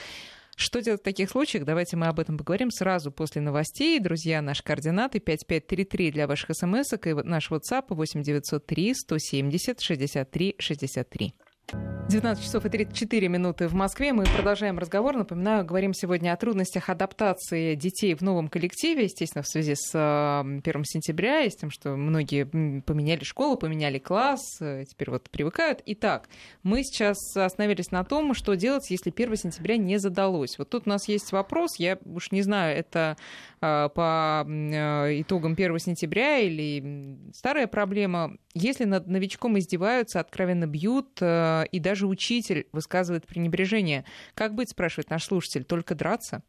[0.56, 1.66] Что делать в таких случаях?
[1.66, 4.00] Давайте мы об этом поговорим сразу после новостей.
[4.00, 11.34] Друзья, наши координаты 5533 для ваших смс и наш WhatsApp 8903 170 63 63.
[11.68, 14.14] 19 часов и 34 минуты в Москве.
[14.14, 15.18] Мы продолжаем разговор.
[15.18, 20.62] Напоминаю, говорим сегодня о трудностях адаптации детей в новом коллективе, естественно, в связи с 1
[20.86, 25.82] сентября и с тем, что многие поменяли школу, поменяли класс, э, теперь вот привыкают.
[25.86, 26.30] Итак,
[26.64, 30.58] мы сейчас остановились на том, что делать, если 1 сентября не задалось.
[30.58, 33.18] Вот тут у нас есть вопрос, я уж не знаю, это
[33.60, 38.38] по э, итогам 1 сентября или старая проблема.
[38.54, 45.10] Если над новичком издеваются, откровенно бьют, э, и даже учитель высказывает пренебрежение, как быть, спрашивает
[45.10, 46.44] наш слушатель, только драться?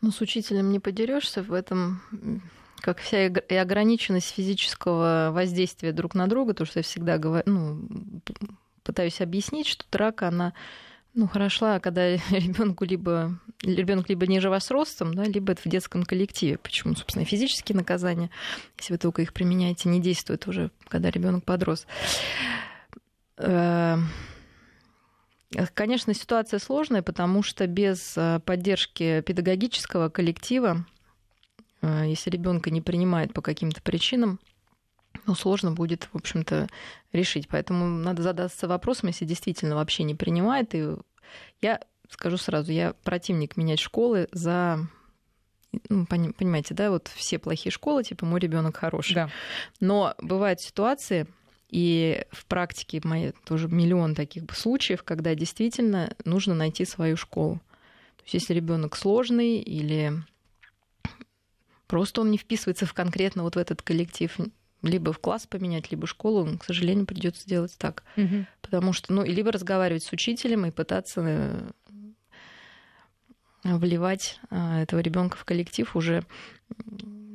[0.00, 2.02] Ну, с учителем не подерешься в этом
[2.80, 7.88] как вся и ограниченность физического воздействия друг на друга, то, что я всегда говорю, ну,
[8.84, 10.52] пытаюсь объяснить, что драка, она
[11.16, 16.04] Ну, хорошо, когда ребенку либо ребенок либо ниже вас ростом, да, либо это в детском
[16.04, 16.58] коллективе.
[16.58, 18.30] Почему, собственно, физические наказания,
[18.78, 21.86] если вы только их применяете, не действуют уже, когда ребенок подрос.
[23.38, 23.96] Э,
[25.72, 30.84] конечно, ситуация сложная, потому что без э, поддержки педагогического коллектива,
[31.80, 34.38] э, если ребенка не принимает по каким-то причинам,
[35.26, 36.68] ну, сложно будет, в общем-то,
[37.12, 37.48] решить.
[37.48, 40.74] Поэтому надо задаться вопросом, если действительно вообще не принимает.
[40.74, 40.96] И
[41.60, 44.86] я скажу сразу, я противник менять школы за
[45.90, 49.14] ну, понимаете, да, вот все плохие школы, типа мой ребенок хороший.
[49.14, 49.30] Да.
[49.80, 51.26] Но бывают ситуации,
[51.68, 57.60] и в практике моей тоже миллион таких случаев, когда действительно нужно найти свою школу.
[58.16, 60.12] То есть если ребенок сложный или
[61.86, 64.34] просто он не вписывается в конкретно вот в этот коллектив,
[64.82, 68.04] либо в класс поменять, либо школу, к сожалению, придется делать так.
[68.16, 68.46] Угу.
[68.62, 71.70] Потому что, ну, либо разговаривать с учителем и пытаться э,
[73.64, 76.24] вливать э, этого ребенка в коллектив уже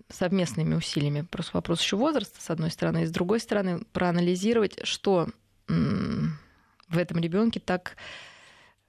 [0.10, 1.22] совместными усилиями.
[1.30, 5.30] Просто вопрос еще возраста, с одной стороны, и с другой стороны, проанализировать, что
[5.68, 7.96] в этом ребенке так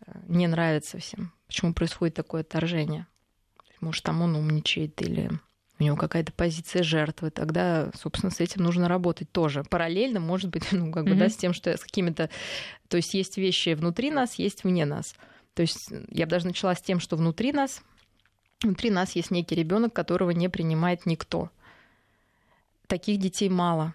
[0.07, 3.07] э, не нравится всем, почему происходит такое отторжение.
[3.81, 5.31] Может, там он умничает или
[5.83, 9.65] у него какая-то позиция жертвы, тогда, собственно, с этим нужно работать тоже.
[9.65, 11.19] Параллельно, может быть, ну, как бы, mm-hmm.
[11.19, 12.31] да, с тем, что с какими-то...
[12.89, 15.15] То есть есть вещи внутри нас, есть вне нас.
[15.55, 17.83] То есть я бы даже начала с тем, что внутри нас,
[18.63, 21.51] внутри нас есть некий ребенок, которого не принимает никто.
[22.87, 23.95] Таких детей мало.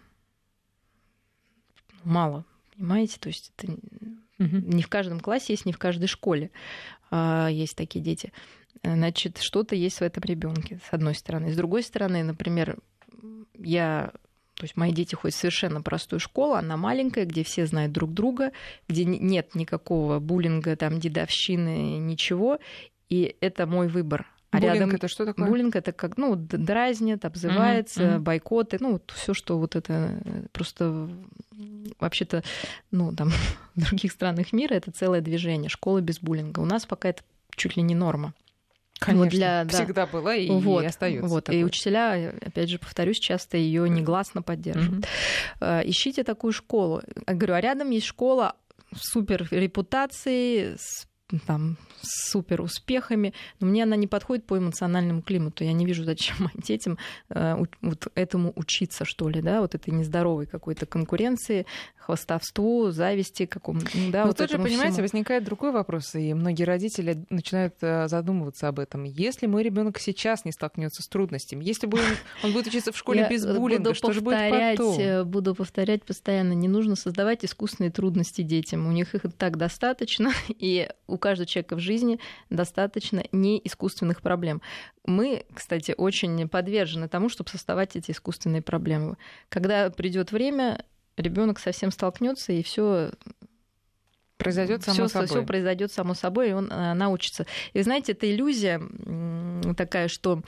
[2.03, 2.45] Мало,
[2.75, 3.17] понимаете?
[3.19, 3.75] То есть это
[4.37, 6.51] не в каждом классе есть, не в каждой школе
[7.09, 8.31] а, есть такие дети.
[8.83, 11.51] Значит, что-то есть в этом ребенке, с одной стороны.
[11.51, 12.77] С другой стороны, например,
[13.57, 14.11] я
[14.57, 18.11] то есть мои дети ходят в совершенно простую школу, она маленькая, где все знают друг
[18.11, 18.51] друга,
[18.87, 22.57] где нет никакого буллинга, там, дедовщины, ничего.
[23.07, 24.25] И это мой выбор.
[24.49, 24.95] А буллинг рядом...
[24.95, 25.47] это что такое?
[25.47, 28.19] Буллинг это как, ну, дразнят, обзывается, uh-huh, uh-huh.
[28.19, 30.19] бойкоты, ну, вот все, что вот это
[30.53, 31.07] просто
[31.99, 32.43] вообще-то,
[32.89, 33.29] ну, там,
[33.75, 36.61] в других странах мира это целое движение, школа без буллинга.
[36.61, 37.21] У нас пока это
[37.55, 38.33] чуть ли не норма.
[38.99, 40.11] Конечно, вот для, всегда да.
[40.11, 41.27] была и, вот, и остается.
[41.27, 41.49] Вот.
[41.49, 45.05] И учителя, опять же, повторюсь, часто ее негласно поддерживают.
[45.59, 45.89] Mm-hmm.
[45.89, 47.01] Ищите такую школу.
[47.27, 48.55] Я говорю, а рядом есть школа
[48.95, 51.07] супер репутации, с
[51.45, 55.63] там, супер успехами, но мне она не подходит по эмоциональному климату.
[55.63, 56.97] Я не вижу, зачем детям
[57.29, 61.65] э, вот этому учиться, что ли, да, вот этой нездоровой какой-то конкуренции,
[62.07, 65.03] хвастовству, зависти какому да, Но вот тут же, понимаете, всему.
[65.03, 69.03] возникает другой вопрос, и многие родители начинают э, задумываться об этом.
[69.03, 71.99] Если мой ребенок сейчас не столкнется с трудностями, если бы
[72.43, 74.97] он, будет учиться в школе без буллинга, что же будет потом?
[74.97, 78.87] Э, буду повторять постоянно, не нужно создавать искусственные трудности детям.
[78.87, 84.61] У них их так достаточно, и у каждого человека в жизни достаточно не искусственных проблем.
[85.05, 89.17] Мы, кстати, очень подвержены тому, чтобы создавать эти искусственные проблемы.
[89.49, 90.83] Когда придет время,
[91.17, 93.11] ребенок совсем столкнется и все
[94.37, 95.27] произойдет само всё, собой.
[95.27, 97.45] Все произойдет само собой, и он а, научится.
[97.73, 98.81] И знаете, это иллюзия
[99.75, 100.41] такая, что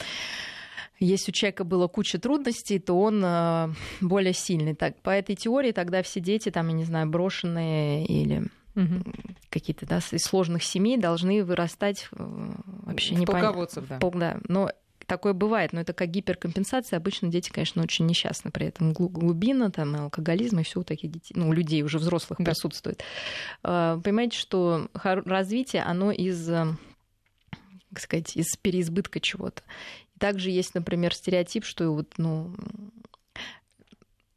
[0.99, 4.75] если у человека было куча трудностей, то он а, более сильный.
[4.75, 8.43] Так, по этой теории тогда все дети, там, я не знаю, брошенные или
[8.75, 9.03] угу.
[9.49, 12.51] какие-то да, из сложных семей должны вырастать э,
[12.83, 13.99] вообще не полководцев, да.
[13.99, 14.39] Пол, да.
[14.47, 14.71] Но
[15.05, 16.97] такое бывает, но это как гиперкомпенсация.
[16.97, 18.93] Обычно дети, конечно, очень несчастны при этом.
[18.93, 22.45] Глубина, там, алкоголизм и все у таких детей, ну, у людей уже взрослых да.
[22.45, 23.03] присутствует.
[23.63, 26.49] А, понимаете, что развитие, оно из
[27.91, 29.63] как сказать, из переизбытка чего-то.
[30.19, 32.53] Также есть, например, стереотип, что вот, ну,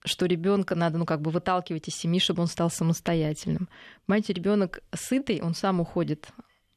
[0.04, 3.68] что ребенка надо, ну, как бы выталкивать из семьи, чтобы он стал самостоятельным.
[4.06, 6.28] Понимаете, ребенок сытый, он сам уходит.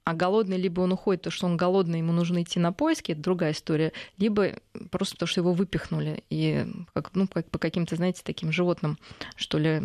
[0.04, 3.22] А голодный либо он уходит, потому что он голодный, ему нужно идти на поиски, это
[3.22, 4.60] другая история, либо
[4.92, 6.24] просто потому что его выпихнули.
[6.30, 9.00] И как, ну, как по каким-то, знаете, таким животным,
[9.36, 9.82] что ли,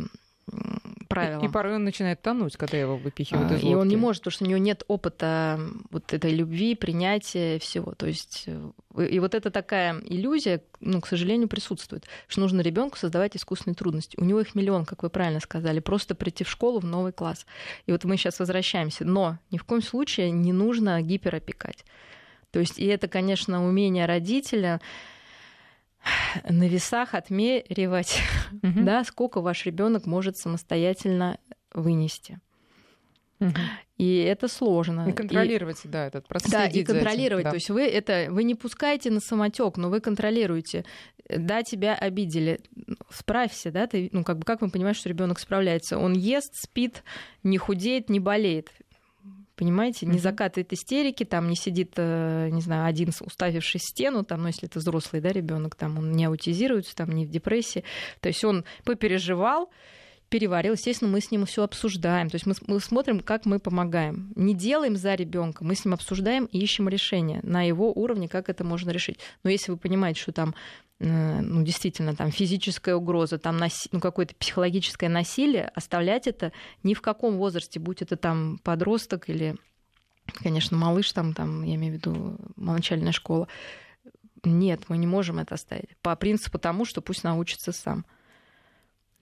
[1.11, 1.45] правилам.
[1.45, 3.73] И, и порой он начинает тонуть, когда его выпихивают а, из лодки.
[3.73, 7.93] И он не может, потому что у него нет опыта вот этой любви, принятия всего.
[7.93, 12.97] То есть э, и вот это такая иллюзия, ну, к сожалению, присутствует, что нужно ребенку
[12.97, 14.17] создавать искусственные трудности.
[14.19, 17.45] У него их миллион, как вы правильно сказали, просто прийти в школу в новый класс.
[17.87, 19.05] И вот мы сейчас возвращаемся.
[19.05, 21.85] Но ни в коем случае не нужно гиперопекать.
[22.53, 24.81] То есть, и это, конечно, умение родителя
[26.49, 28.21] на весах отмеривать,
[28.63, 28.81] угу.
[28.83, 31.39] да, сколько ваш ребенок может самостоятельно
[31.73, 32.41] вынести.
[33.41, 33.53] Угу.
[33.97, 35.09] И это сложно.
[35.09, 36.51] И контролировать, и, да, этот процесс.
[36.51, 37.45] Да, и контролировать.
[37.45, 37.51] Да.
[37.51, 40.85] То есть вы это вы не пускаете на самотек, но вы контролируете.
[41.29, 42.61] Да, тебя обидели,
[43.11, 45.97] справься, да, ты, ну как бы как вы понимаете, что ребенок справляется?
[45.97, 47.05] Он ест, спит,
[47.43, 48.71] не худеет, не болеет
[49.61, 54.41] Понимаете, не закатывает истерики, там не сидит, э, не знаю, один уставившись в стену, там,
[54.41, 57.85] ну, если это взрослый, да, ребенок, там он не аутизируется, там не в депрессии.
[58.21, 59.69] То есть он попереживал,
[60.31, 62.31] переварил, естественно, мы с ним все обсуждаем.
[62.31, 64.33] То есть мы, мы смотрим, как мы помогаем.
[64.35, 68.49] Не делаем за ребенка, мы с ним обсуждаем и ищем решение на его уровне, как
[68.49, 69.19] это можно решить.
[69.45, 70.55] Но если вы понимаете, что там
[71.01, 73.89] ну, действительно, там физическая угроза, там наси...
[73.91, 79.57] ну, какое-то психологическое насилие, оставлять это ни в каком возрасте, будь это там подросток или,
[80.43, 83.49] конечно, малыш, там, там я имею в виду начальная школа,
[84.45, 85.97] нет, мы не можем это оставить.
[86.03, 88.05] По принципу тому, что пусть научится сам.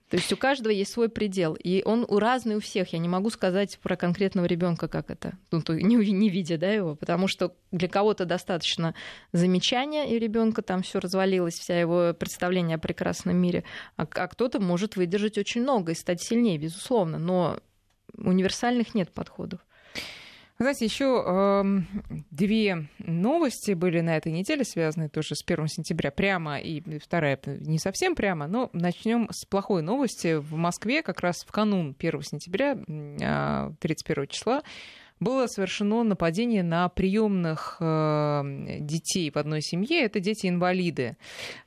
[0.09, 2.93] То есть у каждого есть свой предел, и он у разный у всех.
[2.95, 6.71] Я не могу сказать про конкретного ребенка, как это, ну, то, не, не видя да,
[6.71, 8.95] его, потому что для кого-то достаточно
[9.33, 13.65] замечания, и ребенка там все развалилось, вся его представление о прекрасном мире,
[13.97, 17.59] а, а кто-то может выдержать очень много и стать сильнее, безусловно, но
[18.17, 19.61] универсальных нет подходов.
[20.61, 21.65] Знаете, еще э,
[22.33, 27.79] две новости были на этой неделе, связанные тоже с 1 сентября прямо, и вторая не
[27.79, 30.35] совсем прямо, но начнем с плохой новости.
[30.35, 34.63] В Москве как раз в канун 1 сентября, э, 31 числа,
[35.21, 40.03] было совершено нападение на приемных э, детей в одной семье.
[40.03, 41.17] Это дети-инвалиды.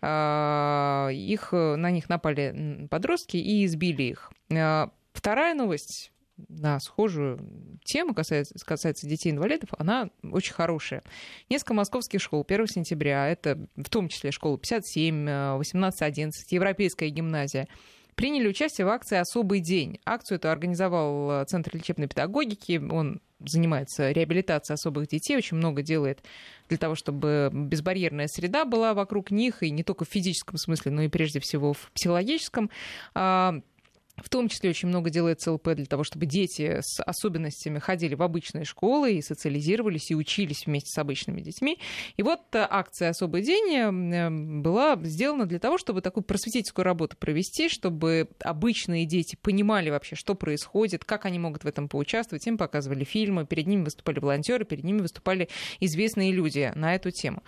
[0.01, 4.31] Э, их, на них напали подростки и избили их.
[4.49, 6.11] Э, вторая новость
[6.49, 7.39] на схожую
[7.83, 11.03] тему, касается, касается детей-инвалидов, она очень хорошая.
[11.49, 17.67] Несколько московских школ 1 сентября, это в том числе школа 57, 18-11, Европейская гимназия,
[18.15, 19.99] приняли участие в акции «Особый день».
[20.05, 22.81] Акцию эту организовал Центр лечебной педагогики.
[22.91, 26.23] Он занимается реабилитацией особых детей, очень много делает
[26.69, 31.01] для того, чтобы безбарьерная среда была вокруг них, и не только в физическом смысле, но
[31.01, 32.69] и прежде всего в психологическом.
[34.17, 38.21] В том числе очень много делает ЦЛП для того, чтобы дети с особенностями ходили в
[38.21, 41.79] обычные школы и социализировались, и учились вместе с обычными детьми.
[42.17, 44.29] И вот э, акция «Особый день» э,
[44.61, 50.35] была сделана для того, чтобы такую просветительскую работу провести, чтобы обычные дети понимали вообще, что
[50.35, 52.45] происходит, как они могут в этом поучаствовать.
[52.47, 57.43] Им показывали фильмы, перед ними выступали волонтеры, перед ними выступали известные люди на эту тему.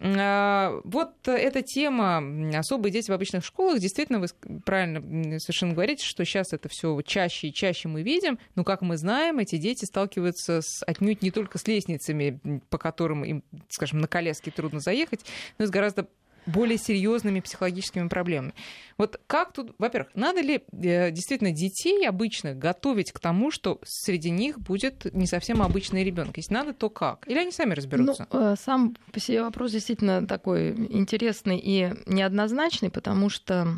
[0.00, 2.22] А, вот эта тема
[2.56, 4.28] особые дети в обычных школах, действительно, вы
[4.64, 5.00] правильно
[5.40, 9.40] совершенно говорите, что сейчас это все чаще и чаще мы видим, но, как мы знаем,
[9.40, 14.50] эти дети сталкиваются с, отнюдь не только с лестницами, по которым им, скажем, на коляске
[14.52, 15.24] трудно заехать,
[15.58, 16.06] но и с гораздо
[16.48, 18.54] более серьезными психологическими проблемами.
[18.96, 24.30] Вот как тут, во-первых, надо ли э, действительно детей обычных готовить к тому, что среди
[24.30, 26.36] них будет не совсем обычный ребенок?
[26.36, 27.28] Если надо, то как?
[27.28, 28.26] Или они сами разберутся?
[28.32, 33.68] Ну, э, сам по себе вопрос действительно такой интересный и неоднозначный, потому что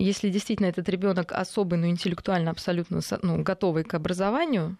[0.00, 4.78] если действительно этот ребенок особый, но интеллектуально абсолютно ну, готовый к образованию,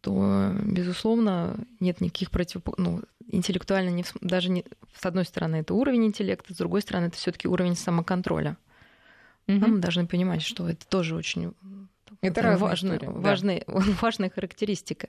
[0.00, 2.62] то, безусловно, нет никаких против...
[2.76, 4.04] ну, интеллектуально не...
[4.20, 4.64] даже не...
[4.94, 8.56] с одной стороны это уровень интеллекта, с другой стороны это все-таки уровень самоконтроля.
[9.48, 9.58] Угу.
[9.58, 11.52] Мы должны понимать, что это тоже очень
[12.22, 13.82] это важная, история, важная, да.
[14.00, 15.08] важная характеристика.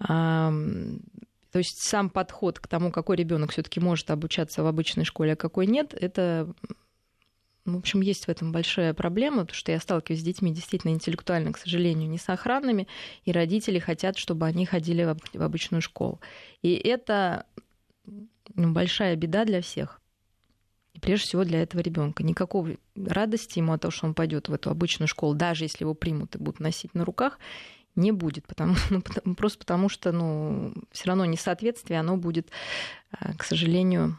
[0.00, 0.52] А,
[1.52, 5.36] то есть сам подход к тому, какой ребенок все-таки может обучаться в обычной школе, а
[5.36, 6.52] какой нет, это
[7.64, 11.52] в общем, есть в этом большая проблема, потому что я сталкиваюсь с детьми действительно интеллектуально,
[11.52, 12.88] к сожалению, не сохранными,
[13.24, 16.20] и родители хотят, чтобы они ходили в обычную школу.
[16.62, 17.46] И это
[18.54, 20.00] ну, большая беда для всех.
[20.94, 22.22] И прежде всего для этого ребенка.
[22.22, 25.94] Никакой радости ему от того, что он пойдет в эту обычную школу, даже если его
[25.94, 27.38] примут и будут носить на руках,
[27.94, 32.48] не будет, потому, ну, потому, просто потому что ну, все равно несоответствие, оно будет,
[33.20, 34.18] э, к сожалению,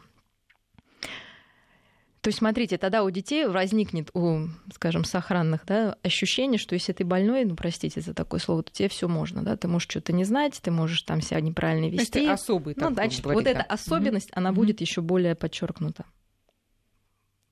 [2.22, 7.04] то есть, смотрите, тогда у детей возникнет, у, скажем, сохранных, да, ощущение, что если ты
[7.04, 10.22] больной, ну, простите за такое слово, то тебе все можно, да, ты можешь что-то не
[10.22, 12.20] знать, ты можешь там себя неправильно вести.
[12.20, 13.50] Это особый Ну, значит, говорить, вот да.
[13.50, 14.36] эта особенность, mm-hmm.
[14.36, 16.04] она будет еще более подчеркнута.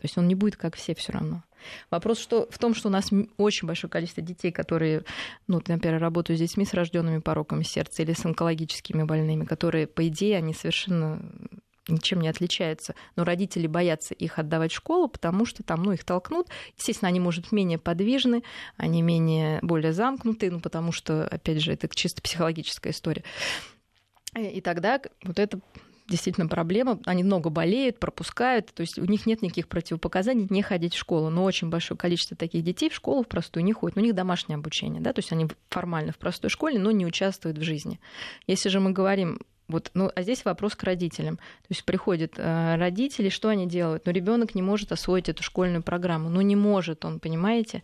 [0.01, 1.43] То есть он не будет как все все равно.
[1.91, 5.03] Вопрос что, в том, что у нас очень большое количество детей, которые,
[5.49, 10.07] ну, например, работают с детьми с рожденными пороками сердца или с онкологическими больными, которые, по
[10.07, 11.21] идее, они совершенно
[11.89, 16.05] ничем не отличаются, но родители боятся их отдавать в школу, потому что там, ну, их
[16.05, 16.49] толкнут.
[16.77, 18.43] Естественно, они, может, менее подвижны,
[18.77, 23.25] они менее, более замкнуты, ну, потому что, опять же, это чисто психологическая история.
[24.37, 25.61] И тогда вот это
[26.09, 27.01] действительно проблема.
[27.07, 31.31] Они много болеют, пропускают, то есть у них нет никаких противопоказаний не ходить в школу.
[31.31, 33.97] Но очень большое количество таких детей в школу в простую не ходит.
[33.97, 37.59] У них домашнее обучение, да, то есть они формально в простой школе, но не участвуют
[37.59, 38.01] в жизни.
[38.47, 39.41] Если же мы говорим
[39.71, 41.37] вот, ну, а здесь вопрос к родителям.
[41.37, 44.07] То есть приходят э, родители, что они делают?
[44.07, 46.29] Ну, ребенок не может освоить эту школьную программу.
[46.29, 47.83] Ну, не может он, понимаете?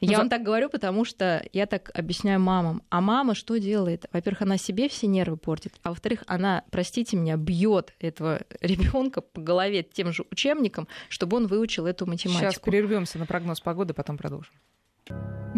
[0.00, 2.82] Я ну, вам так говорю, потому что я так объясняю мамам.
[2.88, 4.06] А мама что делает?
[4.12, 9.40] Во-первых, она себе все нервы портит, а во-вторых, она, простите меня, бьет этого ребенка по
[9.40, 12.52] голове тем же учебником, чтобы он выучил эту математику.
[12.52, 14.52] Сейчас прервемся на прогноз погоды, потом продолжим.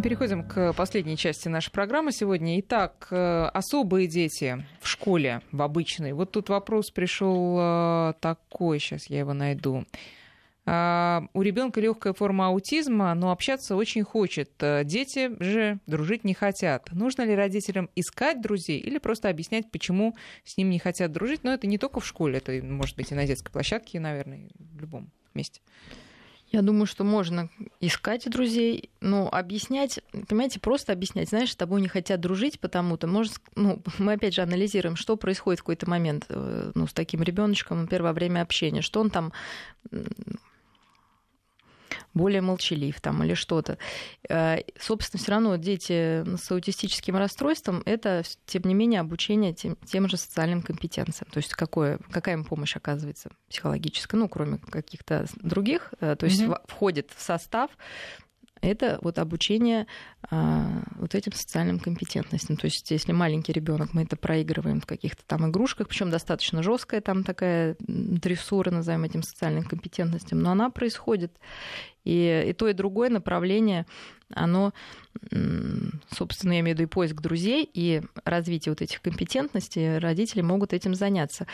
[0.02, 2.60] Переходим к последней части нашей программы сегодня.
[2.60, 6.12] Итак, э, особые дети в школе, в обычной.
[6.12, 9.86] Вот тут вопрос пришел э, такой, сейчас я его найду.
[10.68, 14.50] А, у ребенка легкая форма аутизма, но общаться очень хочет.
[14.60, 16.92] Э, дети же дружить не хотят.
[16.92, 21.44] Нужно ли родителям искать друзей или просто объяснять, почему с ним не хотят дружить?
[21.44, 24.80] Но это не только в школе, это может быть и на детской площадке, наверное, в
[24.80, 25.60] любом месте.
[26.56, 27.50] Я думаю, что можно
[27.80, 33.34] искать друзей, но объяснять, понимаете, просто объяснять, знаешь, с тобой не хотят дружить, потому-то, может,
[33.56, 37.86] ну, мы опять же анализируем, что происходит в какой-то момент э, ну, с таким ребеночком,
[37.86, 39.34] во время общения, что он там
[42.16, 43.78] более молчалив там или что-то.
[44.28, 50.08] Э, собственно, все равно дети с аутистическим расстройством это, тем не менее, обучение тем, тем
[50.08, 51.30] же социальным компетенциям.
[51.30, 56.42] То есть какое, какая им помощь оказывается психологическая, ну, кроме каких-то других, э, то есть
[56.42, 56.60] mm-hmm.
[56.66, 57.70] входит в состав
[58.66, 59.86] это вот обучение
[60.30, 62.56] а, вот этим социальным компетентностям.
[62.56, 67.00] То есть, если маленький ребенок, мы это проигрываем в каких-то там игрушках, причем достаточно жесткая
[67.00, 71.32] там такая дрессура, назовем этим социальным компетентностям, но она происходит.
[72.06, 73.84] И, и то, и другое направление,
[74.32, 74.72] оно,
[76.08, 80.72] собственно, я имею в виду и поиск друзей, и развитие вот этих компетентностей, родители могут
[80.72, 81.48] этим заняться.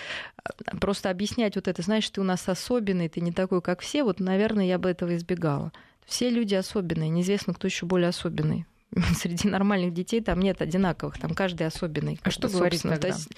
[0.79, 4.21] Просто объяснять вот это, знаешь, ты у нас особенный, ты не такой, как все, вот,
[4.21, 5.73] наверное, я бы этого избегала.
[6.07, 8.67] Все люди особенные, неизвестно, кто еще более особенный.
[9.17, 12.21] среди нормальных детей там нет одинаковых, там каждый особенный.
[12.23, 12.99] А что говорить тогда?
[12.99, 13.31] То есть,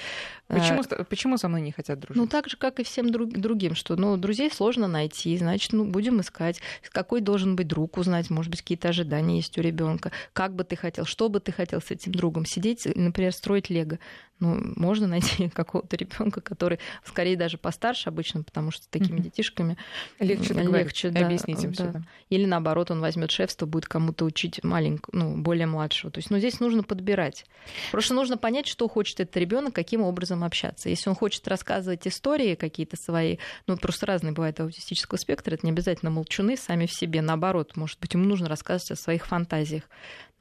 [0.48, 1.04] почему, а...
[1.04, 2.20] почему со мной не хотят дружить?
[2.20, 5.84] Ну, так же, как и всем друг, другим, что ну, друзей сложно найти, значит, ну,
[5.84, 6.60] будем искать.
[6.90, 10.10] Какой должен быть друг, узнать, может быть, какие-то ожидания есть у ребенка.
[10.32, 12.46] Как бы ты хотел, что бы ты хотел с этим другом?
[12.46, 13.98] Сидеть, например, строить лего.
[14.40, 19.22] Ну, можно найти какого-то ребенка, который скорее даже постарше обычно, потому что с такими mm-hmm.
[19.22, 19.76] детишками
[20.18, 21.90] легче, легче да, объяснить им да.
[21.90, 22.02] все.
[22.30, 26.10] Или наоборот, он возьмет шефство, будет кому-то учить маленькую, ну, более младшего.
[26.10, 27.46] То есть, ну, здесь нужно подбирать.
[27.92, 30.88] Просто нужно понять, что хочет этот ребенок, каким образом общаться.
[30.88, 35.72] Если он хочет рассказывать истории какие-то свои, ну, просто разные бывают аутистического спектра, это не
[35.72, 37.22] обязательно молчуны сами в себе.
[37.22, 39.84] Наоборот, может быть, ему нужно рассказывать о своих фантазиях.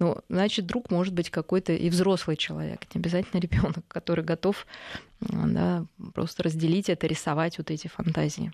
[0.03, 4.67] Ну, значит, друг может быть какой-то и взрослый человек, не обязательно ребенок, который готов
[5.29, 8.51] да, просто разделить это, рисовать вот эти фантазии.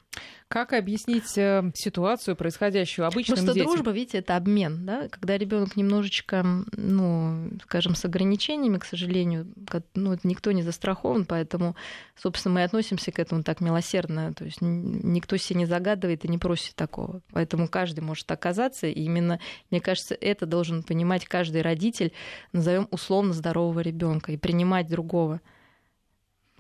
[0.47, 3.72] Как объяснить э, ситуацию, происходящую обычным Просто детям?
[3.72, 6.45] дружба, видите, это обмен, да, когда ребенок немножечко,
[6.76, 9.47] ну, скажем, с ограничениями, к сожалению,
[9.93, 11.76] ну, никто не застрахован, поэтому,
[12.15, 16.38] собственно, мы относимся к этому так милосердно, то есть никто себе не загадывает и не
[16.38, 19.39] просит такого, поэтому каждый может оказаться, и именно,
[19.70, 22.11] мне кажется, это должен понимать каждый родитель,
[22.53, 25.41] назовем условно здорового ребенка и принимать другого.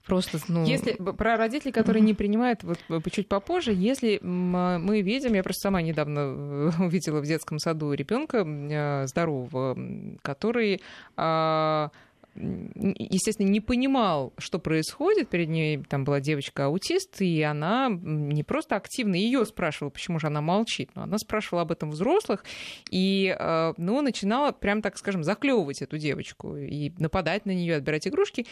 [0.09, 0.65] Просто, ну...
[0.65, 2.05] Если про родителей, которые mm-hmm.
[2.05, 2.79] не принимают, вот
[3.11, 8.43] чуть попозже, если мы видим, я просто сама недавно э, увидела в детском саду ребенка
[8.45, 9.77] э, здорового,
[10.23, 10.81] который
[11.15, 11.91] а,
[12.35, 15.29] естественно, не понимал, что происходит.
[15.29, 20.41] Перед ней там была девочка-аутист, и она не просто активно ее спрашивала, почему же она
[20.41, 22.45] молчит, но она спрашивала об этом взрослых,
[22.91, 23.35] и
[23.77, 28.45] ну, начинала, прям так скажем, заклевывать эту девочку и нападать на нее, отбирать игрушки.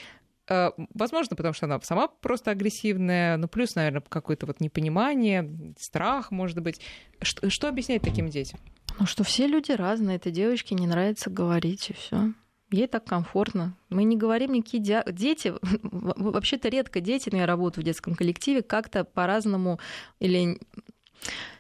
[0.50, 6.32] Э, возможно, потому что она сама просто агрессивная, ну, плюс, наверное, какое-то вот непонимание, страх,
[6.32, 6.82] может быть.
[7.22, 8.60] Что, что объяснять таким детям?
[9.00, 10.18] Ну, что все люди разные.
[10.18, 12.34] Этой девочке не нравится говорить, и все.
[12.70, 13.78] Ей так комфортно.
[13.90, 14.98] Мы не говорим никакие ди...
[15.12, 15.54] дети.
[15.62, 19.80] Вообще-то редко дети, но я работаю в детском коллективе, как-то по-разному
[20.20, 20.60] или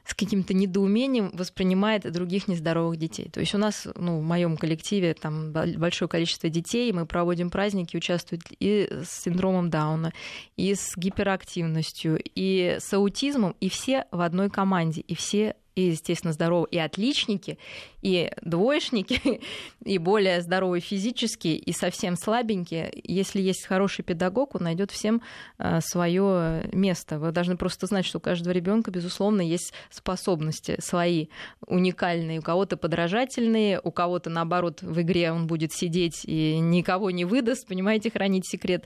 [0.05, 3.29] с каким-то недоумением воспринимает других нездоровых детей.
[3.29, 7.97] То есть у нас, ну, в моем коллективе там большое количество детей, мы проводим праздники,
[7.97, 10.13] участвуют и с синдромом Дауна,
[10.55, 16.33] и с гиперактивностью, и с аутизмом, и все в одной команде, и все и, естественно,
[16.33, 17.59] здоровые, и отличники,
[18.07, 19.41] и двоечники,
[19.83, 22.89] и более здоровые физически, и совсем слабенькие.
[23.03, 25.21] Если есть хороший педагог, он найдет всем
[25.57, 27.19] э, свое место.
[27.19, 31.27] Вы должны просто знать, что у каждого ребенка, безусловно, есть способности свои
[31.65, 32.39] уникальные.
[32.39, 37.67] У кого-то подражательные, у кого-то, наоборот, в игре он будет сидеть и никого не выдаст,
[37.67, 38.85] понимаете, хранить секрет.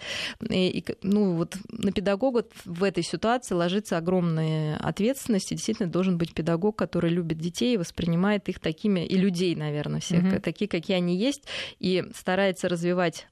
[0.50, 6.18] И, и, ну, вот на педагога в этой ситуации ложится огромная ответственность, и действительно должен
[6.18, 10.40] быть педагог, который любит детей и воспринимает их такими, и людей, наверное, всех, mm-hmm.
[10.40, 11.44] такие, какие они есть,
[11.80, 13.28] и старается развивать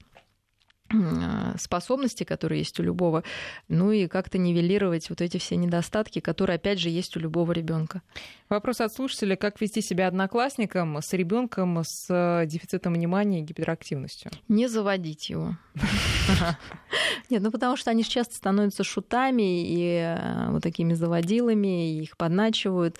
[1.57, 3.23] способности, которые есть у любого,
[3.67, 8.01] ну и как-то нивелировать вот эти все недостатки, которые, опять же, есть у любого ребенка.
[8.49, 14.31] Вопрос от слушателя, как вести себя одноклассником с ребенком с дефицитом внимания и гиперактивностью?
[14.47, 15.55] Не заводить его.
[17.29, 22.97] Нет, ну потому что они часто становятся шутами и э, вот такими заводилами, их подначивают.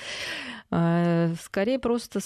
[0.71, 2.19] Э, скорее просто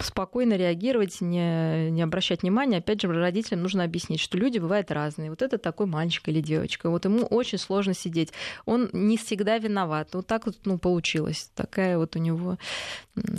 [0.00, 2.78] спокойно реагировать, не, не обращать внимания.
[2.78, 5.30] Опять же, родителям нужно объяснить, что люди бывают разные.
[5.30, 6.90] Вот это такой мальчик или девочка.
[6.90, 8.32] Вот ему очень сложно сидеть.
[8.66, 10.14] Он не всегда виноват.
[10.14, 11.50] Вот так вот ну, получилось.
[11.54, 12.58] Такая вот у него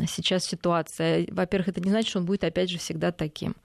[0.08, 1.28] сейчас ситуация.
[1.30, 3.56] Во-первых, это не значит, что он будет опять же всегда таким.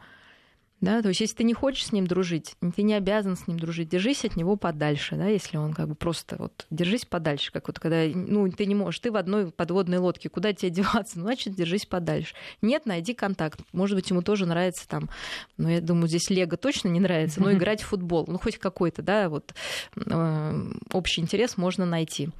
[0.80, 3.58] Да, то есть, если ты не хочешь с ним дружить, ты не обязан с ним
[3.58, 7.68] дружить, держись от него подальше, да, если он как бы просто вот держись подальше, как
[7.68, 11.24] вот когда, ну, ты не можешь, ты в одной подводной лодке, куда тебе деваться, ну,
[11.24, 12.34] значит, держись подальше.
[12.60, 13.60] Нет, найди контакт.
[13.72, 15.08] Может быть, ему тоже нравится там,
[15.56, 19.00] ну, я думаю, здесь Лего точно не нравится, но играть в футбол, ну, хоть какой-то,
[19.00, 19.54] да, вот
[19.96, 20.62] э,
[20.92, 22.30] общий интерес можно найти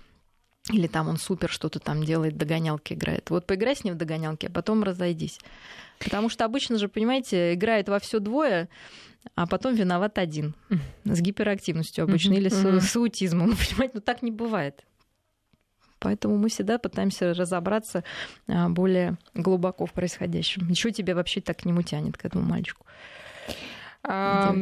[0.71, 3.29] или там он супер что-то там делает, догонялки играет.
[3.31, 5.39] Вот поиграй с ним в догонялки, а потом разойдись.
[5.99, 8.69] Потому что обычно же, понимаете, играет во все двое,
[9.35, 10.55] а потом виноват один.
[11.05, 13.57] С гиперактивностью обычно или с, с аутизмом.
[13.71, 14.85] Понимаете, ну так не бывает.
[15.99, 18.05] Поэтому мы всегда пытаемся разобраться
[18.47, 20.69] а, более глубоко в происходящем.
[20.69, 22.85] Еще тебя вообще так к нему тянет, к этому мальчику.
[24.07, 24.55] А,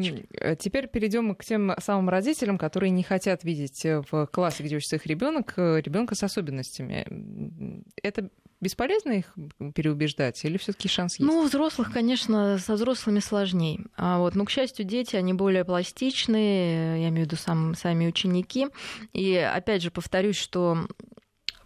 [0.58, 5.06] теперь перейдем к тем самым родителям, которые не хотят видеть в классе, где учится их
[5.06, 7.84] ребенок, ребенка с особенностями.
[8.02, 8.30] Это
[8.60, 9.34] бесполезно их
[9.74, 11.28] переубеждать или все-таки шанс есть?
[11.28, 13.80] Ну, взрослых, конечно, со взрослыми сложнее.
[13.96, 18.06] А вот, ну, к счастью, дети, они более пластичные, я имею в виду сам, сами
[18.06, 18.68] ученики.
[19.12, 20.86] И опять же повторюсь, что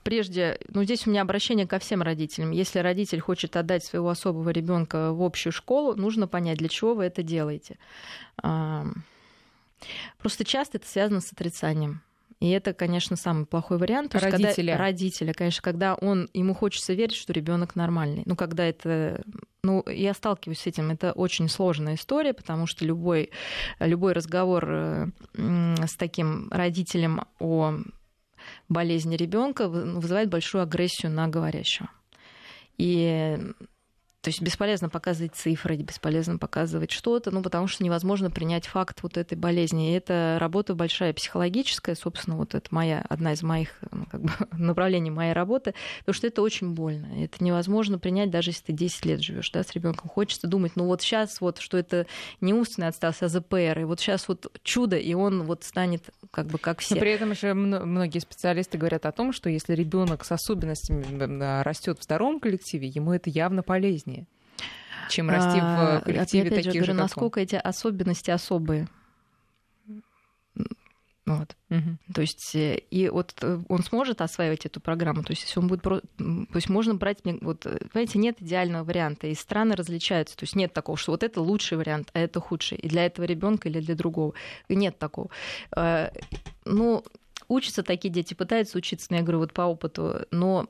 [0.07, 2.53] прежде, ну здесь у меня обращение ко всем родителям.
[2.53, 7.05] Если родитель хочет отдать своего особого ребенка в общую школу, нужно понять, для чего вы
[7.05, 7.77] это делаете.
[10.19, 12.03] Просто часто это связано с отрицанием.
[12.39, 14.15] И это, конечно, самый плохой вариант.
[14.15, 14.53] Родителя.
[14.55, 18.23] Когда, родителя, конечно, когда он, ему хочется верить, что ребенок нормальный.
[18.27, 19.23] Ну, когда это...
[19.63, 20.91] Ну, я сталкиваюсь с этим.
[20.91, 23.31] Это очень сложная история, потому что любой,
[23.81, 27.79] любой разговор э, с таким родителем о
[28.69, 31.91] болезни ребенка вызывает большую агрессию на говорящего.
[32.79, 33.39] И
[34.27, 39.17] то есть бесполезно показывать цифры, бесполезно показывать что-то, ну, потому что невозможно принять факт вот
[39.17, 39.93] этой болезни.
[39.93, 44.33] И это работа большая психологическая, собственно, вот это моя, одна из моих ну, как бы,
[44.59, 47.07] направлений моей работы, потому что это очень больно.
[47.23, 50.11] Это невозможно принять, даже если ты 10 лет живешь да, с ребенком.
[50.11, 52.09] Хочется думать, ну вот сейчас вот, что это
[52.41, 56.03] не умственный отстался, а ЗПР, и вот сейчас вот чудо, и он вот станет
[56.33, 56.97] как бы как все.
[56.97, 62.01] Но при этом еще многие специалисты говорят о том, что если ребенок с особенностями растет
[62.01, 64.16] в здоровом коллективе, ему это явно полезнее
[65.09, 68.89] чем расти в коллективе опять таких же, говорю, же насколько эти особенности особые.
[71.27, 71.57] Вот.
[71.71, 71.99] Угу.
[72.15, 75.25] То есть, э, и вот э, он сможет осваивать эту программу.
[75.25, 75.99] То есть, если он будет про...
[75.99, 80.37] То есть, можно брать, вот, э, понимаете, нет идеального варианта, и страны различаются.
[80.37, 82.79] То есть, нет такого, что вот это лучший вариант, а это худший.
[82.79, 84.35] И для этого ребенка или для другого.
[84.69, 85.31] И нет такого.
[86.65, 87.05] Ну,
[87.49, 90.69] учатся такие дети, пытаются учиться, но я говорю, вот по опыту, но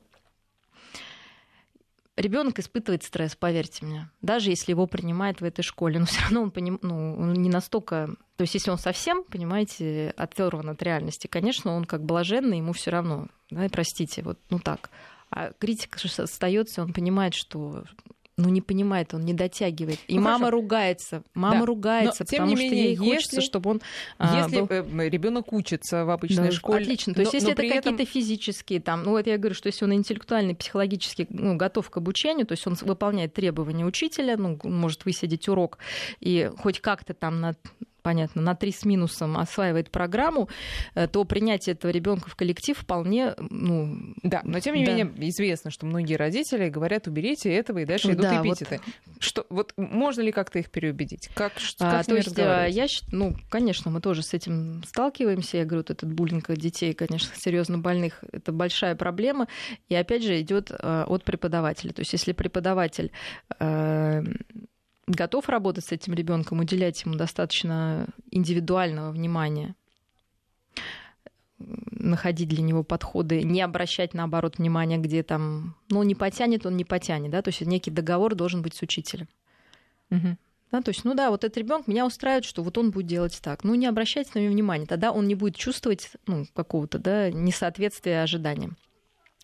[2.17, 6.41] ребенок испытывает стресс, поверьте мне, даже если его принимают в этой школе, но все равно
[6.41, 6.79] он, поним...
[6.81, 11.85] ну, он не настолько, то есть если он совсем, понимаете, оторван от реальности, конечно, он
[11.85, 14.89] как блаженный, ему все равно, да, простите, вот ну так.
[15.29, 17.83] А критика остается, он понимает, что
[18.37, 19.99] ну, не понимает, он не дотягивает.
[20.07, 20.51] И ну, мама хорошо.
[20.51, 21.23] ругается.
[21.33, 21.65] Мама да.
[21.65, 23.81] ругается, Но, потому тем не менее, что ей если, хочется, чтобы он.
[24.19, 24.67] А, если был...
[24.69, 26.83] Э, ребенок учится в обычной да, школе.
[26.83, 27.15] Отлично.
[27.15, 28.05] То есть, если это какие-то этом...
[28.05, 32.45] физические, там, ну, вот я говорю, что если он интеллектуально, психологически ну, готов к обучению,
[32.45, 35.79] то есть он выполняет требования учителя, ну, может высидеть урок
[36.19, 37.55] и хоть как-то там на
[38.07, 40.47] понятно, на три с минусом осваивает программу,
[40.95, 44.13] э, то принятие этого ребенка в коллектив вполне, ну...
[44.23, 44.93] Да, но тем не да.
[44.93, 48.79] менее известно, что многие родители говорят, уберите этого, и дальше идут да, эпитеты.
[49.05, 49.21] Вот...
[49.21, 51.27] Что, вот можно ли как-то их переубедить?
[51.33, 55.57] Как, как а, то есть, э, я, ну, конечно, мы тоже с этим сталкиваемся.
[55.57, 59.49] Я говорю, вот этот буллинг детей, конечно, серьезно больных, это большая проблема.
[59.89, 61.91] И опять же идет э, от преподавателя.
[61.91, 63.11] То есть, если преподаватель
[65.07, 69.75] готов работать с этим ребенком, уделять ему достаточно индивидуального внимания,
[71.57, 76.85] находить для него подходы, не обращать, наоборот, внимания, где там, ну, не потянет, он не
[76.85, 79.27] потянет, да, то есть некий договор должен быть с учителем.
[80.11, 80.37] Угу.
[80.71, 83.39] Да, то есть, ну да, вот этот ребенок меня устраивает, что вот он будет делать
[83.41, 83.63] так.
[83.63, 88.21] Ну, не обращайте на него внимания, тогда он не будет чувствовать ну, какого-то да, несоответствия
[88.21, 88.77] ожиданиям.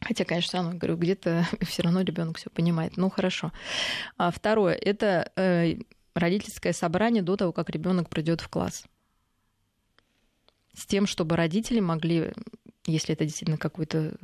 [0.04, 2.98] Хотя, конечно, равно, говорю, где-то все равно ребенок все понимает.
[2.98, 3.52] Ну, хорошо.
[4.18, 5.76] А второе, это э,
[6.14, 8.86] родительское собрание до того, как ребенок придет в класс.
[10.74, 12.34] С тем, чтобы родители могли,
[12.86, 14.18] если это действительно какой-то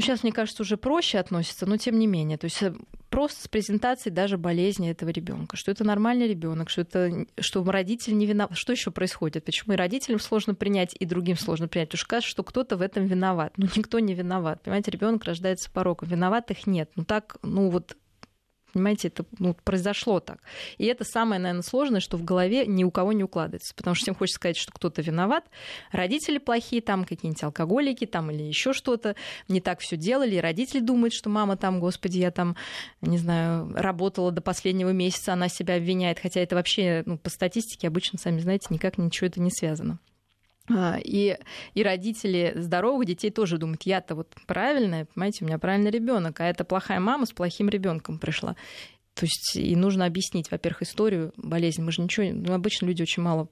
[0.00, 2.38] ну, сейчас, мне кажется, уже проще относится, но тем не менее.
[2.38, 2.72] То есть э,
[3.10, 8.16] просто с презентацией даже болезни этого ребенка, что это нормальный ребенок, что это что родитель
[8.16, 8.56] не виноват.
[8.56, 9.44] Что еще происходит?
[9.44, 11.90] Почему и родителям сложно принять, и другим сложно принять?
[11.90, 13.52] Потому что кажется, что кто-то в этом виноват.
[13.58, 14.62] Но никто не виноват.
[14.62, 16.08] Понимаете, ребенок рождается пороком.
[16.08, 16.90] Виноватых нет.
[16.96, 17.94] Ну так, ну вот
[18.72, 20.38] Понимаете, это ну, произошло так.
[20.78, 23.74] И это самое, наверное, сложное, что в голове ни у кого не укладывается.
[23.74, 25.44] Потому что всем хочется сказать, что кто-то виноват,
[25.92, 29.16] родители плохие, там какие-нибудь алкоголики, там или еще что-то,
[29.48, 30.36] не так все делали.
[30.36, 32.56] И родители думают, что мама там, господи, я там,
[33.00, 36.20] не знаю, работала до последнего месяца, она себя обвиняет.
[36.20, 39.98] Хотя это вообще, ну, по статистике обычно, сами знаете, никак ничего это не связано.
[40.72, 41.36] А, и,
[41.74, 46.46] и родители здоровых детей тоже думают, я-то вот правильная, понимаете, у меня правильный ребенок, а
[46.46, 48.56] это плохая мама с плохим ребенком пришла.
[49.14, 51.82] То есть и нужно объяснить, во-первых, историю болезни.
[51.82, 53.48] Мы же ничего, ну, обычно люди очень мало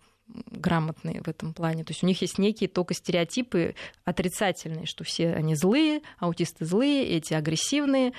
[0.50, 1.84] грамотные в этом плане.
[1.84, 3.74] То есть у них есть некие только стереотипы
[4.04, 8.12] отрицательные, что все они злые, аутисты злые, эти агрессивные,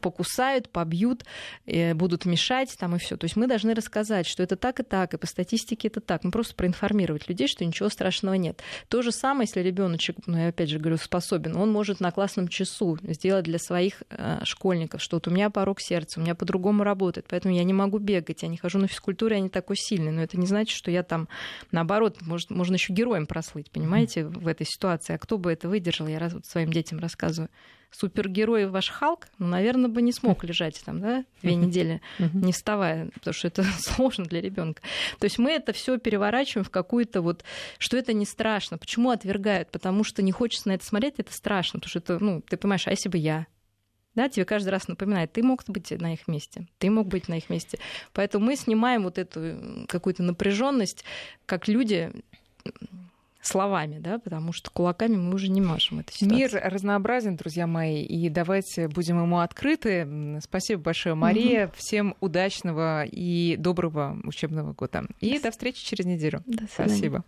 [0.00, 1.24] покусают, побьют,
[1.66, 3.16] э, будут мешать там и все.
[3.16, 6.24] То есть мы должны рассказать, что это так и так, и по статистике это так.
[6.24, 8.62] Мы просто проинформировать людей, что ничего страшного нет.
[8.88, 12.48] То же самое, если ребеночек, ну я опять же говорю, способен, он может на классном
[12.48, 16.84] часу сделать для своих э, школьников, что вот у меня порог сердца, у меня по-другому
[16.84, 20.12] работает, поэтому я не могу бегать, я не хожу на физкультуру, я не такой сильный,
[20.12, 21.28] но это не значит, что я там
[21.72, 25.14] наоборот, может, можно еще героем прослыть, понимаете, в этой ситуации.
[25.14, 27.50] А кто бы это выдержал, я раз вот своим детям рассказываю.
[27.90, 33.10] Супергерой ваш Халк, ну, наверное, бы не смог лежать там, да, две недели, не вставая,
[33.14, 34.82] потому что это сложно для ребенка.
[35.18, 37.44] То есть мы это все переворачиваем в какую-то вот,
[37.78, 38.76] что это не страшно.
[38.76, 39.70] Почему отвергают?
[39.70, 42.86] Потому что не хочется на это смотреть, это страшно, потому что это, ну, ты понимаешь,
[42.86, 43.46] а если бы я,
[44.16, 47.38] да, тебе каждый раз напоминает, ты мог быть на их месте, ты мог быть на
[47.38, 47.78] их месте.
[48.12, 51.04] Поэтому мы снимаем вот эту какую-то напряженность,
[51.44, 52.10] как люди
[53.46, 58.28] словами, да, потому что кулаками мы уже не можем это Мир разнообразен, друзья мои, и
[58.28, 60.40] давайте будем ему открыты.
[60.42, 61.66] Спасибо большое, Мария.
[61.66, 61.74] Угу.
[61.76, 65.04] Всем удачного и доброго учебного года.
[65.20, 66.42] И до, до встречи через неделю.
[66.46, 67.24] До Спасибо.